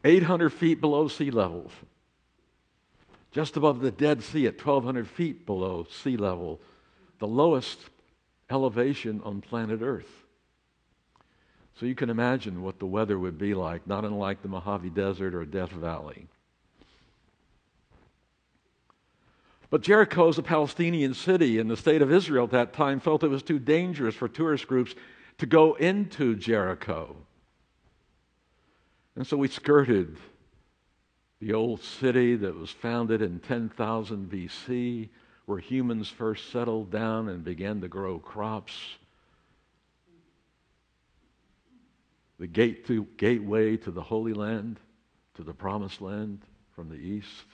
800 0.06 0.50
feet 0.52 0.82
below 0.82 1.08
sea 1.08 1.32
level, 1.32 1.69
just 3.32 3.56
above 3.56 3.80
the 3.80 3.91
Dead 3.91 4.24
Sea 4.24 4.48
at 4.48 4.58
1,200 4.58 5.08
feet 5.08 5.46
below 5.46 5.86
sea 5.89 6.17
level, 6.17 6.60
the 7.24 7.28
lowest 7.28 7.80
elevation 8.50 9.22
on 9.24 9.40
planet 9.40 9.80
Earth. 9.82 10.26
So 11.80 11.86
you 11.86 11.96
can 11.96 12.10
imagine 12.10 12.62
what 12.62 12.80
the 12.80 12.86
weather 12.86 13.18
would 13.18 13.38
be 13.38 13.54
like, 13.54 13.88
not 13.88 14.04
unlike 14.04 14.42
the 14.42 14.50
Mojave 14.50 14.90
Desert 14.90 15.34
or 15.34 15.46
Death 15.46 15.72
Valley. 15.72 16.28
But 19.70 19.84
Jericho 19.84 20.28
is 20.28 20.38
a 20.38 20.44
Palestinian 20.44 21.14
city, 21.14 21.60
and 21.60 21.72
the 21.72 21.78
state 21.78 22.02
of 22.02 22.12
Israel 22.12 22.44
at 22.44 22.52
that 22.52 22.74
time 22.74 23.00
felt 23.00 23.24
it 23.24 23.30
was 23.30 23.42
too 23.42 23.58
dangerous 23.58 24.16
for 24.16 24.28
tourist 24.28 24.68
groups 24.68 24.94
to 25.38 25.46
go 25.46 25.76
into 25.76 26.36
Jericho. 26.36 27.16
And 29.16 29.26
so 29.26 29.38
we 29.38 29.48
skirted 29.48 30.18
the 31.40 31.54
old 31.54 31.82
city 31.82 32.36
that 32.36 32.54
was 32.54 32.70
founded 32.70 33.22
in 33.22 33.40
10,000 33.40 34.30
BC, 34.30 35.08
where 35.46 35.60
humans 35.60 36.10
first 36.10 36.52
settled 36.52 36.92
down 36.92 37.30
and 37.30 37.44
began 37.44 37.82
to 37.82 37.88
grow 37.88 38.20
crops. 38.20 38.74
The 42.40 42.48
gate 42.48 42.88
to, 42.88 43.08
gateway 43.18 43.78
to 43.78 43.92
the 43.92 44.02
Holy 44.02 44.34
Land, 44.34 44.80
to 45.36 45.44
the 45.44 45.54
Promised 45.54 46.02
Land 46.02 46.42
from 46.76 46.90
the 46.90 46.96
east. 46.96 47.46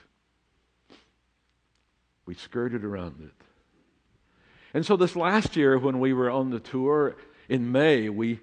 We 2.26 2.34
skirted 2.34 2.84
around 2.84 3.20
it. 3.22 3.44
And 4.72 4.86
so 4.86 4.96
this 4.96 5.16
last 5.16 5.56
year, 5.56 5.78
when 5.78 5.98
we 5.98 6.12
were 6.12 6.30
on 6.30 6.50
the 6.50 6.60
tour 6.60 7.16
in 7.48 7.72
May, 7.72 8.08
we 8.08 8.40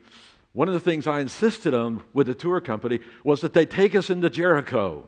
one 0.57 0.67
of 0.67 0.73
the 0.73 0.79
things 0.79 1.05
I 1.05 1.19
insisted 1.19 1.75
on 1.75 2.01
with 2.13 2.25
the 2.25 2.33
tour 2.33 2.59
company 2.59 2.99
was 3.23 3.41
that 3.41 3.53
they 3.53 3.67
take 3.67 3.93
us 3.93 4.09
into 4.09 4.27
Jericho 4.27 5.07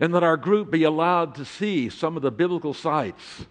and 0.00 0.14
that 0.14 0.22
our 0.22 0.36
group 0.36 0.70
be 0.70 0.84
allowed 0.84 1.34
to 1.36 1.44
see 1.44 1.88
some 1.88 2.16
of 2.16 2.22
the 2.22 2.30
biblical 2.30 2.74
sites 2.74 3.46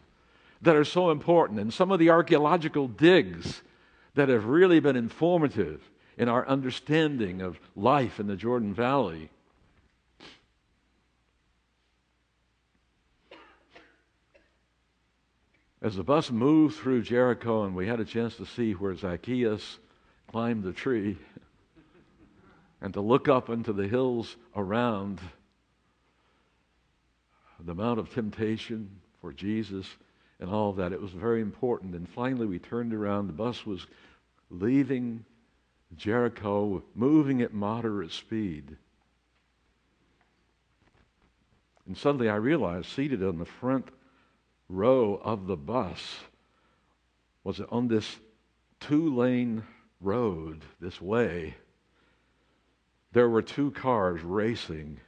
that 0.62 0.76
are 0.76 0.86
so 0.86 1.12
important 1.12 1.60
and 1.60 1.74
some 1.74 1.92
of 1.92 2.00
the 2.00 2.10
archaeological 2.10 2.88
digs 2.88 3.62
that 4.16 4.30
have 4.30 4.46
really 4.46 4.80
been 4.80 4.96
informative 4.96 5.82
in 6.18 6.30
our 6.30 6.48
understanding 6.48 7.42
of 7.42 7.60
life 7.76 8.20
in 8.20 8.28
the 8.28 8.36
Jordan 8.36 8.74
Valley. 8.74 9.30
As 15.82 15.98
the 15.98 16.04
bus 16.04 16.32
moved 16.32 16.78
through 16.78 17.02
Jericho 17.02 17.66
and 17.66 17.76
we 17.76 17.88
had 17.88 18.00
a 18.00 18.06
chance 18.06 18.38
to 18.38 18.46
see 18.46 18.72
where 18.72 18.96
Zacchaeus 18.96 19.80
climbed 20.32 20.64
the 20.64 20.72
tree 20.72 21.18
and 22.82 22.94
to 22.94 23.02
look 23.02 23.28
up 23.28 23.50
into 23.50 23.74
the 23.74 23.88
hills 23.88 24.38
around 24.56 25.20
the 27.66 27.76
Mount 27.76 28.00
of 28.00 28.14
Temptation 28.14 28.90
for 29.22 29.32
Jesus 29.32 29.88
and 30.40 30.50
all 30.50 30.70
of 30.70 30.76
that. 30.78 30.92
It 30.92 31.02
was 31.02 31.12
very 31.12 31.42
important. 31.42 31.96
And 31.96 32.08
finally, 32.08 32.46
we 32.46 32.60
turned 32.60 32.94
around. 32.94 33.28
The 33.28 33.34
bus 33.34 33.66
was 33.66 33.88
leaving 34.50 35.26
Jericho, 35.96 36.84
moving 36.96 37.42
at 37.42 37.54
moderate 37.54 38.12
speed. 38.12 38.78
And 41.86 41.98
suddenly 41.98 42.30
I 42.30 42.36
realized, 42.36 42.88
seated 42.88 43.24
on 43.24 43.38
the 43.38 43.46
front 43.46 43.88
row 44.70 45.20
of 45.24 45.48
the 45.48 45.58
bus, 45.58 46.20
was 47.44 47.60
on 47.70 47.88
this 47.88 48.18
two 48.80 49.14
lane 49.16 49.64
road, 50.02 50.64
this 50.80 51.02
way, 51.02 51.56
there 53.12 53.30
were 53.30 53.42
two 53.42 53.72
cars 53.72 54.22
racing, 54.24 55.00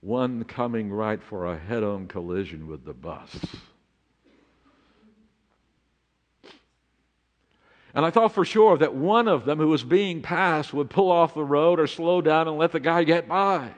one 0.00 0.44
coming 0.44 0.92
right 0.92 1.22
for 1.22 1.46
a 1.46 1.58
head 1.58 1.82
on 1.82 2.06
collision 2.06 2.66
with 2.66 2.84
the 2.84 2.94
bus. 2.94 3.36
And 7.94 8.04
I 8.04 8.10
thought 8.10 8.32
for 8.32 8.44
sure 8.44 8.78
that 8.78 8.94
one 8.94 9.26
of 9.26 9.44
them 9.44 9.58
who 9.58 9.68
was 9.68 9.82
being 9.82 10.22
passed 10.22 10.72
would 10.72 10.90
pull 10.90 11.10
off 11.10 11.34
the 11.34 11.44
road 11.44 11.80
or 11.80 11.86
slow 11.86 12.20
down 12.20 12.46
and 12.46 12.58
let 12.58 12.72
the 12.72 12.80
guy 12.80 13.02
get 13.02 13.26
by. 13.26 13.72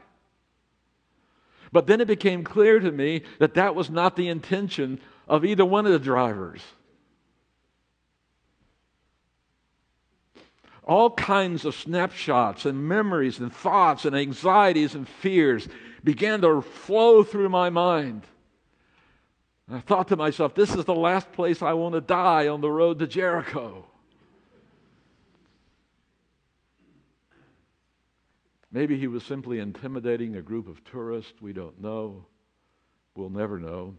But 1.73 1.87
then 1.87 2.01
it 2.01 2.09
became 2.09 2.45
clear 2.45 2.81
to 2.81 2.91
me 2.91 3.23
that 3.39 3.55
that 3.55 3.75
was 3.75 3.89
not 3.89 4.17
the 4.17 4.29
intention 4.29 5.01
of 5.29 5.45
either 5.45 5.65
one 5.65 5.87
of 5.87 5.93
the 5.93 5.99
drivers. 5.99 6.61
all 10.91 11.11
kinds 11.11 11.65
of 11.65 11.75
snapshots 11.77 12.65
and 12.65 12.89
memories 12.89 13.39
and 13.39 13.55
thoughts 13.55 14.05
and 14.05 14.17
anxieties 14.17 14.97
and 14.97 15.09
fears 15.09 15.69
began 16.05 16.41
to 16.43 16.63
flow 16.63 17.23
through 17.23 17.49
my 17.49 17.71
mind. 17.71 18.25
And 19.69 19.77
I 19.77 19.81
thought 19.81 20.09
to 20.09 20.17
myself, 20.17 20.55
this 20.55 20.75
is 20.75 20.85
the 20.85 20.95
last 20.95 21.31
place 21.33 21.63
I 21.63 21.75
want 21.75 21.95
to 21.95 22.01
die 22.01 22.49
on 22.49 22.61
the 22.61 22.71
road 22.71 22.99
to 22.99 23.07
Jericho. 23.07 23.87
Maybe 28.73 28.97
he 28.97 29.09
was 29.09 29.25
simply 29.25 29.59
intimidating 29.59 30.37
a 30.37 30.43
group 30.43 30.69
of 30.69 30.85
tourists. 30.85 31.41
We 31.41 31.53
don't 31.53 31.81
know. 31.81 32.25
We'll 33.17 33.31
never 33.31 33.59
know. 33.59 33.97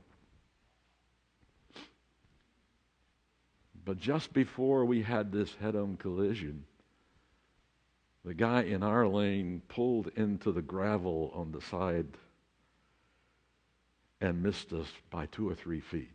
But 3.83 3.97
just 3.97 4.31
before 4.31 4.85
we 4.85 5.01
had 5.01 5.31
this 5.31 5.53
head 5.55 5.75
on 5.75 5.97
collision, 5.97 6.65
the 8.23 8.33
guy 8.33 8.61
in 8.61 8.83
our 8.83 9.07
lane 9.07 9.61
pulled 9.67 10.09
into 10.15 10.51
the 10.51 10.61
gravel 10.61 11.31
on 11.33 11.51
the 11.51 11.61
side 11.61 12.07
and 14.19 14.43
missed 14.43 14.71
us 14.73 14.87
by 15.09 15.25
two 15.25 15.49
or 15.49 15.55
three 15.55 15.79
feet. 15.79 16.09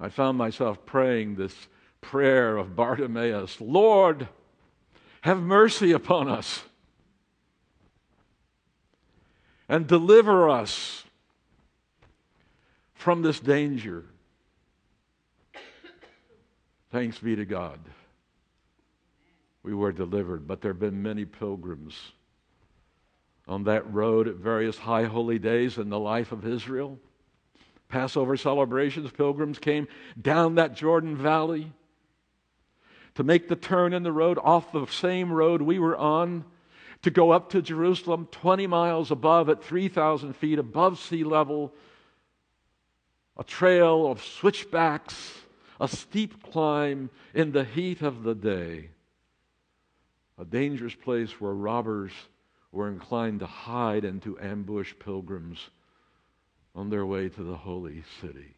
I 0.00 0.08
found 0.08 0.38
myself 0.38 0.84
praying 0.84 1.36
this 1.36 1.68
prayer 2.00 2.56
of 2.56 2.76
Bartimaeus 2.76 3.60
Lord, 3.60 4.28
have 5.22 5.40
mercy 5.40 5.92
upon 5.92 6.28
us 6.28 6.64
and 9.68 9.86
deliver 9.86 10.50
us 10.50 11.04
from 12.94 13.22
this 13.22 13.40
danger. 13.40 14.04
Thanks 16.94 17.18
be 17.18 17.34
to 17.34 17.44
God. 17.44 17.80
We 19.64 19.74
were 19.74 19.90
delivered, 19.90 20.46
but 20.46 20.60
there 20.60 20.70
have 20.70 20.78
been 20.78 21.02
many 21.02 21.24
pilgrims 21.24 22.12
on 23.48 23.64
that 23.64 23.92
road 23.92 24.28
at 24.28 24.36
various 24.36 24.78
high 24.78 25.02
holy 25.02 25.40
days 25.40 25.76
in 25.76 25.88
the 25.88 25.98
life 25.98 26.30
of 26.30 26.46
Israel. 26.46 27.00
Passover 27.88 28.36
celebrations, 28.36 29.10
pilgrims 29.10 29.58
came 29.58 29.88
down 30.22 30.54
that 30.54 30.76
Jordan 30.76 31.16
Valley 31.16 31.72
to 33.16 33.24
make 33.24 33.48
the 33.48 33.56
turn 33.56 33.92
in 33.92 34.04
the 34.04 34.12
road 34.12 34.38
off 34.40 34.70
the 34.70 34.86
same 34.86 35.32
road 35.32 35.62
we 35.62 35.80
were 35.80 35.96
on 35.96 36.44
to 37.02 37.10
go 37.10 37.32
up 37.32 37.50
to 37.50 37.60
Jerusalem 37.60 38.28
20 38.30 38.68
miles 38.68 39.10
above 39.10 39.48
at 39.48 39.64
3,000 39.64 40.36
feet 40.36 40.60
above 40.60 41.00
sea 41.00 41.24
level. 41.24 41.74
A 43.36 43.42
trail 43.42 44.06
of 44.08 44.22
switchbacks, 44.22 45.40
a 45.80 45.88
steep 45.88 46.42
climb 46.42 47.10
in 47.32 47.52
the 47.52 47.64
heat 47.64 48.02
of 48.02 48.22
the 48.22 48.34
day. 48.34 48.90
A 50.38 50.44
dangerous 50.44 50.94
place 50.94 51.40
where 51.40 51.54
robbers 51.54 52.12
were 52.72 52.88
inclined 52.88 53.40
to 53.40 53.46
hide 53.46 54.04
and 54.04 54.20
to 54.22 54.38
ambush 54.40 54.92
pilgrims 54.98 55.70
on 56.74 56.90
their 56.90 57.06
way 57.06 57.28
to 57.28 57.42
the 57.42 57.56
holy 57.56 58.02
city. 58.20 58.54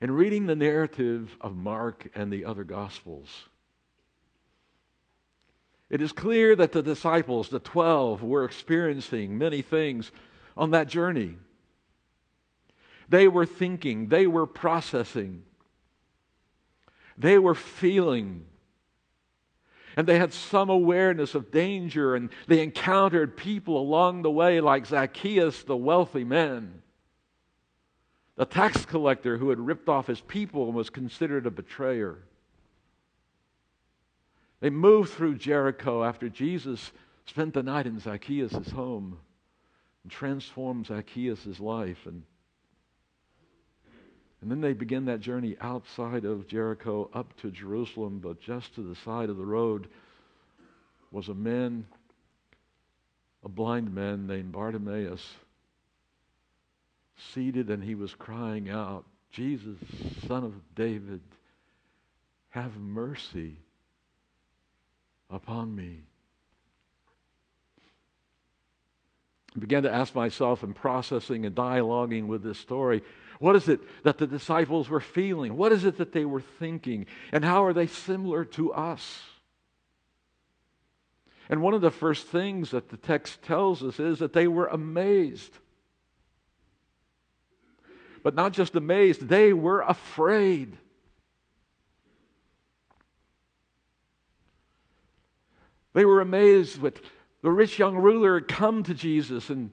In 0.00 0.12
reading 0.12 0.46
the 0.46 0.56
narrative 0.56 1.36
of 1.40 1.56
Mark 1.56 2.08
and 2.14 2.32
the 2.32 2.44
other 2.44 2.64
Gospels, 2.64 3.28
it 5.90 6.00
is 6.00 6.12
clear 6.12 6.54
that 6.54 6.72
the 6.72 6.82
disciples, 6.82 7.48
the 7.48 7.58
12, 7.58 8.22
were 8.22 8.44
experiencing 8.44 9.36
many 9.36 9.60
things 9.60 10.12
on 10.56 10.70
that 10.70 10.88
journey. 10.88 11.36
They 13.10 13.28
were 13.28 13.44
thinking, 13.44 14.06
they 14.08 14.26
were 14.26 14.46
processing, 14.46 15.42
they 17.18 17.38
were 17.38 17.56
feeling, 17.56 18.46
and 19.96 20.06
they 20.06 20.18
had 20.18 20.32
some 20.32 20.70
awareness 20.70 21.34
of 21.34 21.50
danger, 21.50 22.14
and 22.14 22.30
they 22.46 22.62
encountered 22.62 23.36
people 23.36 23.78
along 23.78 24.22
the 24.22 24.30
way, 24.30 24.60
like 24.60 24.86
Zacchaeus, 24.86 25.64
the 25.64 25.76
wealthy 25.76 26.22
man, 26.22 26.82
the 28.36 28.46
tax 28.46 28.86
collector 28.86 29.36
who 29.36 29.50
had 29.50 29.58
ripped 29.58 29.88
off 29.88 30.06
his 30.06 30.20
people 30.20 30.66
and 30.66 30.74
was 30.74 30.88
considered 30.88 31.46
a 31.46 31.50
betrayer. 31.50 32.16
They 34.60 34.70
moved 34.70 35.10
through 35.12 35.34
Jericho 35.36 36.04
after 36.04 36.28
Jesus 36.28 36.92
spent 37.26 37.54
the 37.54 37.62
night 37.62 37.86
in 37.86 37.98
Zacchaeus' 37.98 38.70
home 38.70 39.18
and 40.04 40.12
transformed 40.12 40.86
Zacchaeus' 40.86 41.58
life. 41.58 42.06
And, 42.06 42.22
and 44.40 44.50
then 44.50 44.60
they 44.60 44.72
begin 44.72 45.04
that 45.06 45.20
journey 45.20 45.56
outside 45.60 46.24
of 46.24 46.48
Jericho 46.48 47.10
up 47.12 47.36
to 47.40 47.50
Jerusalem, 47.50 48.20
but 48.22 48.40
just 48.40 48.74
to 48.74 48.82
the 48.82 48.96
side 48.96 49.28
of 49.28 49.36
the 49.36 49.44
road 49.44 49.88
was 51.10 51.28
a 51.28 51.34
man, 51.34 51.86
a 53.44 53.48
blind 53.48 53.94
man 53.94 54.26
named 54.26 54.52
Bartimaeus, 54.52 55.34
seated 57.34 57.68
and 57.68 57.84
he 57.84 57.94
was 57.94 58.14
crying 58.14 58.70
out, 58.70 59.04
Jesus, 59.30 59.76
son 60.26 60.44
of 60.44 60.54
David, 60.74 61.20
have 62.48 62.76
mercy 62.78 63.56
upon 65.28 65.74
me. 65.74 66.00
I 69.54 69.58
began 69.58 69.82
to 69.82 69.92
ask 69.92 70.14
myself 70.14 70.62
in 70.62 70.72
processing 70.72 71.44
and 71.44 71.54
dialoguing 71.54 72.26
with 72.26 72.42
this 72.42 72.58
story 72.58 73.02
what 73.40 73.56
is 73.56 73.70
it 73.70 73.80
that 74.04 74.18
the 74.18 74.26
disciples 74.26 74.90
were 74.90 75.00
feeling? 75.00 75.56
What 75.56 75.72
is 75.72 75.86
it 75.86 75.96
that 75.96 76.12
they 76.12 76.26
were 76.26 76.42
thinking? 76.42 77.06
And 77.32 77.42
how 77.42 77.64
are 77.64 77.72
they 77.72 77.86
similar 77.86 78.44
to 78.44 78.74
us? 78.74 79.22
And 81.48 81.62
one 81.62 81.72
of 81.72 81.80
the 81.80 81.90
first 81.90 82.26
things 82.26 82.70
that 82.72 82.90
the 82.90 82.98
text 82.98 83.42
tells 83.42 83.82
us 83.82 83.98
is 83.98 84.18
that 84.18 84.34
they 84.34 84.46
were 84.46 84.66
amazed. 84.66 85.56
But 88.22 88.34
not 88.34 88.52
just 88.52 88.76
amazed, 88.76 89.26
they 89.26 89.54
were 89.54 89.80
afraid. 89.80 90.76
They 95.94 96.04
were 96.04 96.20
amazed 96.20 96.82
that 96.82 97.00
the 97.40 97.50
rich 97.50 97.78
young 97.78 97.96
ruler 97.96 98.34
had 98.34 98.48
come 98.48 98.82
to 98.82 98.92
Jesus 98.92 99.48
and 99.48 99.70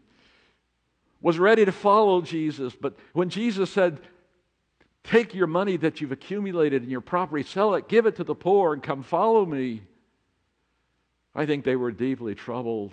was 1.22 1.40
ready 1.40 1.66
to 1.66 1.72
follow 1.72 2.22
Jesus. 2.22 2.74
But 2.80 2.98
when 3.14 3.30
Jesus 3.30 3.72
said, 3.72 4.00
Take 5.04 5.34
your 5.34 5.48
money 5.48 5.78
that 5.78 6.02
you've 6.02 6.12
accumulated 6.12 6.84
in 6.84 6.90
your 6.90 7.00
property, 7.00 7.42
sell 7.42 7.76
it, 7.76 7.88
give 7.88 8.06
it 8.06 8.18
to 8.18 8.26
the 8.26 8.36
poor, 8.36 8.74
and 8.74 8.84
come 8.84 9.04
follow 9.04 9.46
me, 9.46 9.82
I 11.34 11.46
think 11.46 11.64
they 11.64 11.78
were 11.78 11.92
deeply 11.92 12.36
troubled 12.36 12.92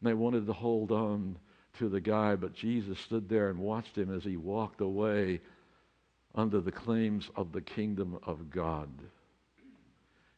and 0.00 0.08
they 0.08 0.14
wanted 0.14 0.46
to 0.46 0.52
hold 0.52 0.92
on 0.92 1.36
to 1.78 1.88
the 1.88 2.00
guy. 2.00 2.36
But 2.36 2.54
Jesus 2.54 3.00
stood 3.00 3.28
there 3.28 3.50
and 3.50 3.58
watched 3.58 3.98
him 3.98 4.14
as 4.14 4.22
he 4.22 4.36
walked 4.36 4.80
away 4.80 5.40
under 6.36 6.60
the 6.60 6.70
claims 6.70 7.30
of 7.34 7.50
the 7.50 7.62
kingdom 7.62 8.18
of 8.22 8.48
God. 8.48 8.90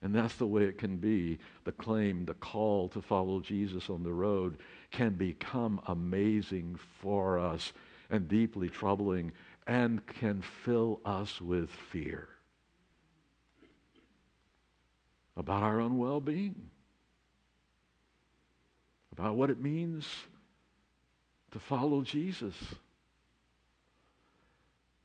And 0.01 0.15
that's 0.15 0.37
the 0.37 0.47
way 0.47 0.63
it 0.63 0.79
can 0.79 0.97
be. 0.97 1.39
The 1.65 1.73
claim, 1.73 2.25
the 2.25 2.35
call 2.35 2.89
to 2.91 3.03
follow 3.03 3.41
Jesus 3.41 3.91
on 3.91 4.03
the 4.03 4.13
road 4.13 4.59
can 4.91 5.15
become 5.15 5.81
amazing 5.87 6.79
for 7.01 7.39
us 7.39 7.73
and 8.11 8.29
deeply 8.29 8.69
troubling 8.69 9.33
and 9.67 10.05
can 10.07 10.43
fill 10.65 11.01
us 11.05 11.41
with 11.41 11.71
fear 11.71 12.29
about 15.37 15.63
our 15.63 15.81
own 15.81 15.99
well 15.99 16.21
being, 16.21 16.57
about 19.13 19.37
what 19.37 19.51
it 19.51 19.61
means 19.61 20.07
to 21.53 21.59
follow 21.61 22.03
Jesus. 22.03 22.55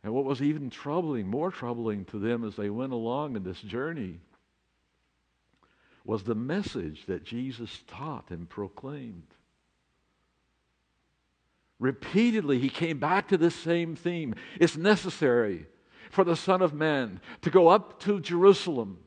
And 0.04 0.14
what 0.14 0.26
was 0.26 0.42
even 0.42 0.70
troubling, 0.70 1.28
more 1.28 1.52
troubling 1.52 2.04
to 2.06 2.20
them 2.20 2.44
as 2.44 2.56
they 2.56 2.70
went 2.70 2.92
along 2.92 3.38
in 3.38 3.44
this 3.44 3.62
journey 3.62 4.20
was 6.04 6.24
the 6.24 6.36
message 6.36 7.06
that 7.06 7.24
Jesus 7.24 7.82
taught 7.88 8.30
and 8.30 8.50
proclaimed. 8.50 9.28
Repeatedly, 11.84 12.60
he 12.60 12.70
came 12.70 12.98
back 12.98 13.28
to 13.28 13.38
this 13.38 13.54
same 13.54 13.94
theme. 13.94 14.36
It's 14.58 14.78
necessary 14.78 15.66
for 16.10 16.24
the 16.24 16.38
Son 16.38 16.62
of 16.62 16.74
Man 16.74 17.20
to 17.42 17.50
go 17.50 17.68
up 17.68 18.00
to 18.04 18.22
Jerusalem. 18.22 19.00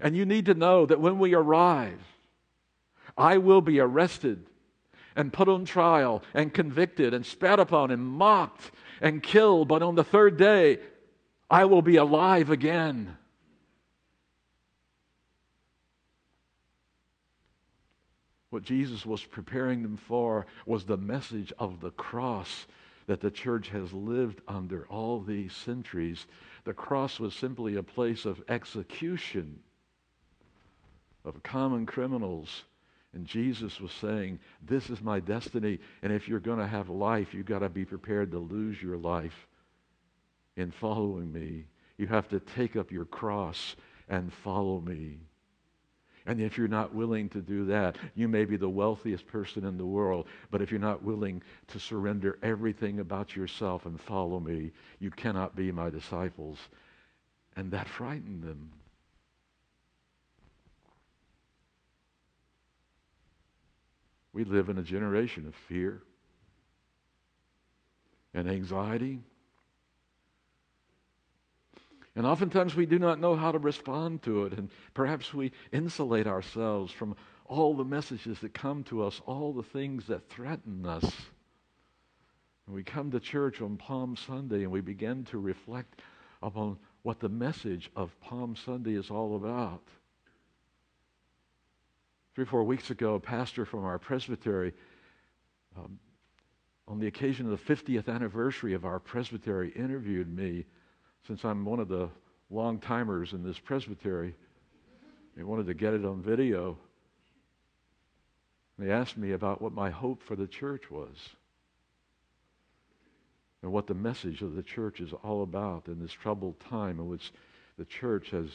And 0.00 0.16
you 0.16 0.26
need 0.26 0.46
to 0.46 0.54
know 0.54 0.86
that 0.86 1.00
when 1.00 1.20
we 1.20 1.34
arrive, 1.34 2.00
I 3.16 3.38
will 3.38 3.60
be 3.60 3.78
arrested 3.78 4.44
and 5.14 5.32
put 5.32 5.48
on 5.48 5.64
trial 5.64 6.24
and 6.34 6.52
convicted 6.52 7.14
and 7.14 7.24
spat 7.24 7.60
upon 7.60 7.92
and 7.92 8.04
mocked 8.04 8.72
and 9.00 9.22
killed. 9.22 9.68
But 9.68 9.84
on 9.84 9.94
the 9.94 10.02
third 10.02 10.36
day, 10.36 10.80
I 11.48 11.66
will 11.66 11.82
be 11.82 11.94
alive 11.94 12.50
again. 12.50 13.16
What 18.52 18.64
Jesus 18.64 19.06
was 19.06 19.24
preparing 19.24 19.82
them 19.82 19.96
for 19.96 20.44
was 20.66 20.84
the 20.84 20.98
message 20.98 21.54
of 21.58 21.80
the 21.80 21.92
cross 21.92 22.66
that 23.06 23.22
the 23.22 23.30
church 23.30 23.70
has 23.70 23.94
lived 23.94 24.42
under 24.46 24.86
all 24.88 25.22
these 25.22 25.54
centuries. 25.54 26.26
The 26.64 26.74
cross 26.74 27.18
was 27.18 27.32
simply 27.32 27.76
a 27.76 27.82
place 27.82 28.26
of 28.26 28.42
execution 28.50 29.58
of 31.24 31.42
common 31.42 31.86
criminals. 31.86 32.64
And 33.14 33.24
Jesus 33.24 33.80
was 33.80 33.90
saying, 33.90 34.38
This 34.60 34.90
is 34.90 35.00
my 35.00 35.18
destiny. 35.18 35.78
And 36.02 36.12
if 36.12 36.28
you're 36.28 36.38
going 36.38 36.58
to 36.58 36.66
have 36.66 36.90
life, 36.90 37.32
you've 37.32 37.46
got 37.46 37.60
to 37.60 37.70
be 37.70 37.86
prepared 37.86 38.32
to 38.32 38.38
lose 38.38 38.82
your 38.82 38.98
life 38.98 39.46
in 40.58 40.72
following 40.72 41.32
me. 41.32 41.64
You 41.96 42.06
have 42.08 42.28
to 42.28 42.38
take 42.38 42.76
up 42.76 42.92
your 42.92 43.06
cross 43.06 43.76
and 44.10 44.30
follow 44.30 44.78
me. 44.82 45.20
And 46.26 46.40
if 46.40 46.56
you're 46.56 46.68
not 46.68 46.94
willing 46.94 47.28
to 47.30 47.40
do 47.40 47.66
that, 47.66 47.96
you 48.14 48.28
may 48.28 48.44
be 48.44 48.56
the 48.56 48.68
wealthiest 48.68 49.26
person 49.26 49.64
in 49.64 49.76
the 49.76 49.86
world, 49.86 50.26
but 50.50 50.62
if 50.62 50.70
you're 50.70 50.80
not 50.80 51.02
willing 51.02 51.42
to 51.68 51.80
surrender 51.80 52.38
everything 52.42 53.00
about 53.00 53.34
yourself 53.34 53.86
and 53.86 54.00
follow 54.00 54.38
me, 54.38 54.72
you 55.00 55.10
cannot 55.10 55.56
be 55.56 55.72
my 55.72 55.90
disciples. 55.90 56.58
And 57.56 57.72
that 57.72 57.88
frightened 57.88 58.42
them. 58.42 58.70
We 64.32 64.44
live 64.44 64.68
in 64.68 64.78
a 64.78 64.82
generation 64.82 65.46
of 65.46 65.54
fear 65.54 66.02
and 68.32 68.48
anxiety 68.48 69.20
And 72.14 72.26
oftentimes 72.26 72.74
we 72.74 72.86
do 72.86 72.98
not 72.98 73.20
know 73.20 73.36
how 73.36 73.52
to 73.52 73.58
respond 73.58 74.22
to 74.22 74.44
it, 74.44 74.52
and 74.52 74.70
perhaps 74.92 75.32
we 75.32 75.52
insulate 75.72 76.26
ourselves 76.26 76.92
from 76.92 77.16
all 77.46 77.74
the 77.74 77.84
messages 77.84 78.38
that 78.40 78.54
come 78.54 78.84
to 78.84 79.02
us, 79.02 79.20
all 79.26 79.52
the 79.52 79.62
things 79.62 80.06
that 80.06 80.28
threaten 80.28 80.84
us. 80.86 81.04
And 82.66 82.74
we 82.74 82.82
come 82.82 83.10
to 83.10 83.20
church 83.20 83.60
on 83.60 83.76
Palm 83.76 84.16
Sunday 84.16 84.62
and 84.62 84.70
we 84.70 84.80
begin 84.80 85.24
to 85.26 85.38
reflect 85.38 86.00
upon 86.42 86.78
what 87.02 87.20
the 87.20 87.28
message 87.28 87.90
of 87.96 88.18
Palm 88.20 88.56
Sunday 88.56 88.94
is 88.94 89.10
all 89.10 89.36
about. 89.36 89.82
Three 92.34 92.44
or 92.44 92.46
four 92.46 92.64
weeks 92.64 92.90
ago, 92.90 93.16
a 93.16 93.20
pastor 93.20 93.64
from 93.64 93.84
our 93.84 93.98
presbytery, 93.98 94.72
um, 95.76 95.98
on 96.88 96.98
the 96.98 97.06
occasion 97.06 97.50
of 97.50 97.64
the 97.64 97.74
50th 97.74 98.08
anniversary 98.08 98.74
of 98.74 98.84
our 98.84 98.98
presbytery, 98.98 99.70
interviewed 99.70 100.34
me 100.34 100.64
since 101.26 101.44
I'm 101.44 101.64
one 101.64 101.80
of 101.80 101.88
the 101.88 102.08
long 102.50 102.78
timers 102.78 103.32
in 103.32 103.42
this 103.42 103.58
presbytery. 103.58 104.34
they 105.36 105.42
wanted 105.42 105.66
to 105.66 105.74
get 105.74 105.94
it 105.94 106.04
on 106.04 106.22
video. 106.22 106.76
They 108.78 108.90
asked 108.90 109.16
me 109.16 109.32
about 109.32 109.62
what 109.62 109.72
my 109.72 109.90
hope 109.90 110.22
for 110.22 110.36
the 110.36 110.46
church 110.46 110.90
was 110.90 111.16
and 113.62 113.72
what 113.72 113.86
the 113.86 113.94
message 113.94 114.42
of 114.42 114.54
the 114.54 114.62
church 114.62 115.00
is 115.00 115.12
all 115.22 115.42
about 115.42 115.86
in 115.86 116.00
this 116.00 116.12
troubled 116.12 116.58
time 116.60 116.98
in 116.98 117.06
which 117.06 117.32
the 117.78 117.84
church 117.84 118.30
has, 118.30 118.46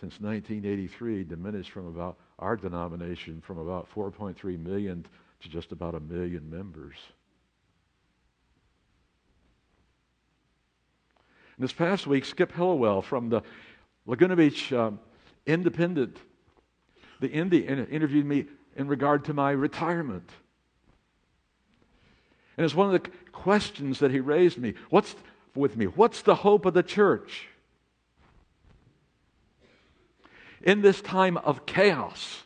since 0.00 0.20
1983, 0.20 1.24
diminished 1.24 1.70
from 1.70 1.86
about 1.86 2.18
our 2.38 2.56
denomination 2.56 3.40
from 3.40 3.58
about 3.58 3.88
4.3 3.94 4.62
million 4.62 5.06
to 5.40 5.48
just 5.48 5.72
about 5.72 5.94
a 5.94 6.00
million 6.00 6.48
members. 6.50 6.96
And 11.56 11.64
this 11.64 11.72
past 11.72 12.06
week, 12.06 12.24
Skip 12.24 12.52
Hellewell 12.52 13.02
from 13.02 13.28
the 13.28 13.42
Laguna 14.06 14.36
Beach 14.36 14.72
um, 14.72 14.98
Independent, 15.46 16.16
the 17.20 17.30
Indy, 17.30 17.66
interviewed 17.66 18.26
me 18.26 18.46
in 18.76 18.88
regard 18.88 19.24
to 19.26 19.34
my 19.34 19.52
retirement. 19.52 20.28
And 22.56 22.64
it's 22.64 22.74
one 22.74 22.94
of 22.94 23.02
the 23.02 23.10
questions 23.32 23.98
that 24.00 24.10
he 24.10 24.20
raised 24.20 24.58
me. 24.58 24.74
What's 24.90 25.14
with 25.54 25.76
me? 25.76 25.86
What's 25.86 26.22
the 26.22 26.34
hope 26.34 26.66
of 26.66 26.74
the 26.74 26.82
church? 26.82 27.48
In 30.62 30.82
this 30.82 31.00
time 31.00 31.36
of 31.36 31.66
chaos, 31.66 32.44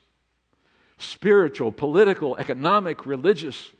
spiritual, 0.99 1.73
political, 1.73 2.37
economic, 2.37 3.07
religious, 3.07 3.71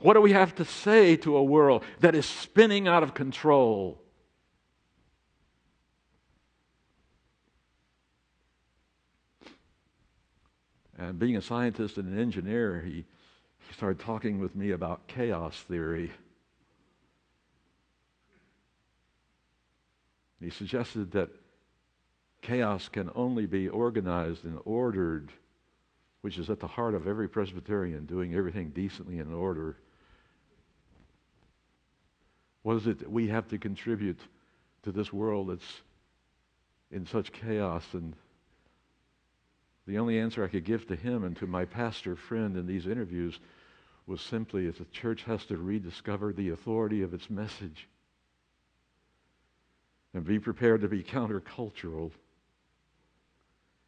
What 0.00 0.14
do 0.14 0.20
we 0.20 0.32
have 0.32 0.54
to 0.56 0.64
say 0.64 1.16
to 1.16 1.36
a 1.36 1.42
world 1.42 1.84
that 2.00 2.14
is 2.14 2.24
spinning 2.24 2.86
out 2.86 3.02
of 3.02 3.14
control? 3.14 4.00
And 10.96 11.18
being 11.18 11.36
a 11.36 11.42
scientist 11.42 11.96
and 11.96 12.12
an 12.12 12.18
engineer, 12.18 12.80
he, 12.84 12.92
he 12.92 13.74
started 13.74 13.98
talking 14.00 14.38
with 14.38 14.54
me 14.54 14.70
about 14.70 15.06
chaos 15.08 15.56
theory. 15.68 16.10
He 20.40 20.50
suggested 20.50 21.10
that 21.12 21.30
chaos 22.42 22.88
can 22.88 23.10
only 23.16 23.46
be 23.46 23.68
organized 23.68 24.44
and 24.44 24.60
ordered, 24.64 25.32
which 26.20 26.38
is 26.38 26.50
at 26.50 26.60
the 26.60 26.68
heart 26.68 26.94
of 26.94 27.08
every 27.08 27.28
Presbyterian, 27.28 28.06
doing 28.06 28.34
everything 28.34 28.70
decently 28.70 29.18
in 29.18 29.32
order. 29.32 29.76
What 32.62 32.76
is 32.76 32.86
it 32.86 32.98
that 33.00 33.10
we 33.10 33.28
have 33.28 33.48
to 33.48 33.58
contribute 33.58 34.20
to 34.82 34.92
this 34.92 35.12
world 35.12 35.50
that's 35.50 35.82
in 36.90 37.06
such 37.06 37.32
chaos? 37.32 37.84
And 37.92 38.14
the 39.86 39.98
only 39.98 40.18
answer 40.18 40.44
I 40.44 40.48
could 40.48 40.64
give 40.64 40.86
to 40.88 40.96
him 40.96 41.24
and 41.24 41.36
to 41.38 41.46
my 41.46 41.64
pastor 41.64 42.16
friend 42.16 42.56
in 42.56 42.66
these 42.66 42.86
interviews 42.86 43.38
was 44.06 44.20
simply 44.20 44.66
that 44.66 44.78
the 44.78 44.84
church 44.86 45.22
has 45.24 45.44
to 45.46 45.56
rediscover 45.56 46.32
the 46.32 46.50
authority 46.50 47.02
of 47.02 47.14
its 47.14 47.28
message 47.28 47.88
and 50.14 50.24
be 50.24 50.38
prepared 50.38 50.80
to 50.80 50.88
be 50.88 51.02
countercultural 51.02 52.10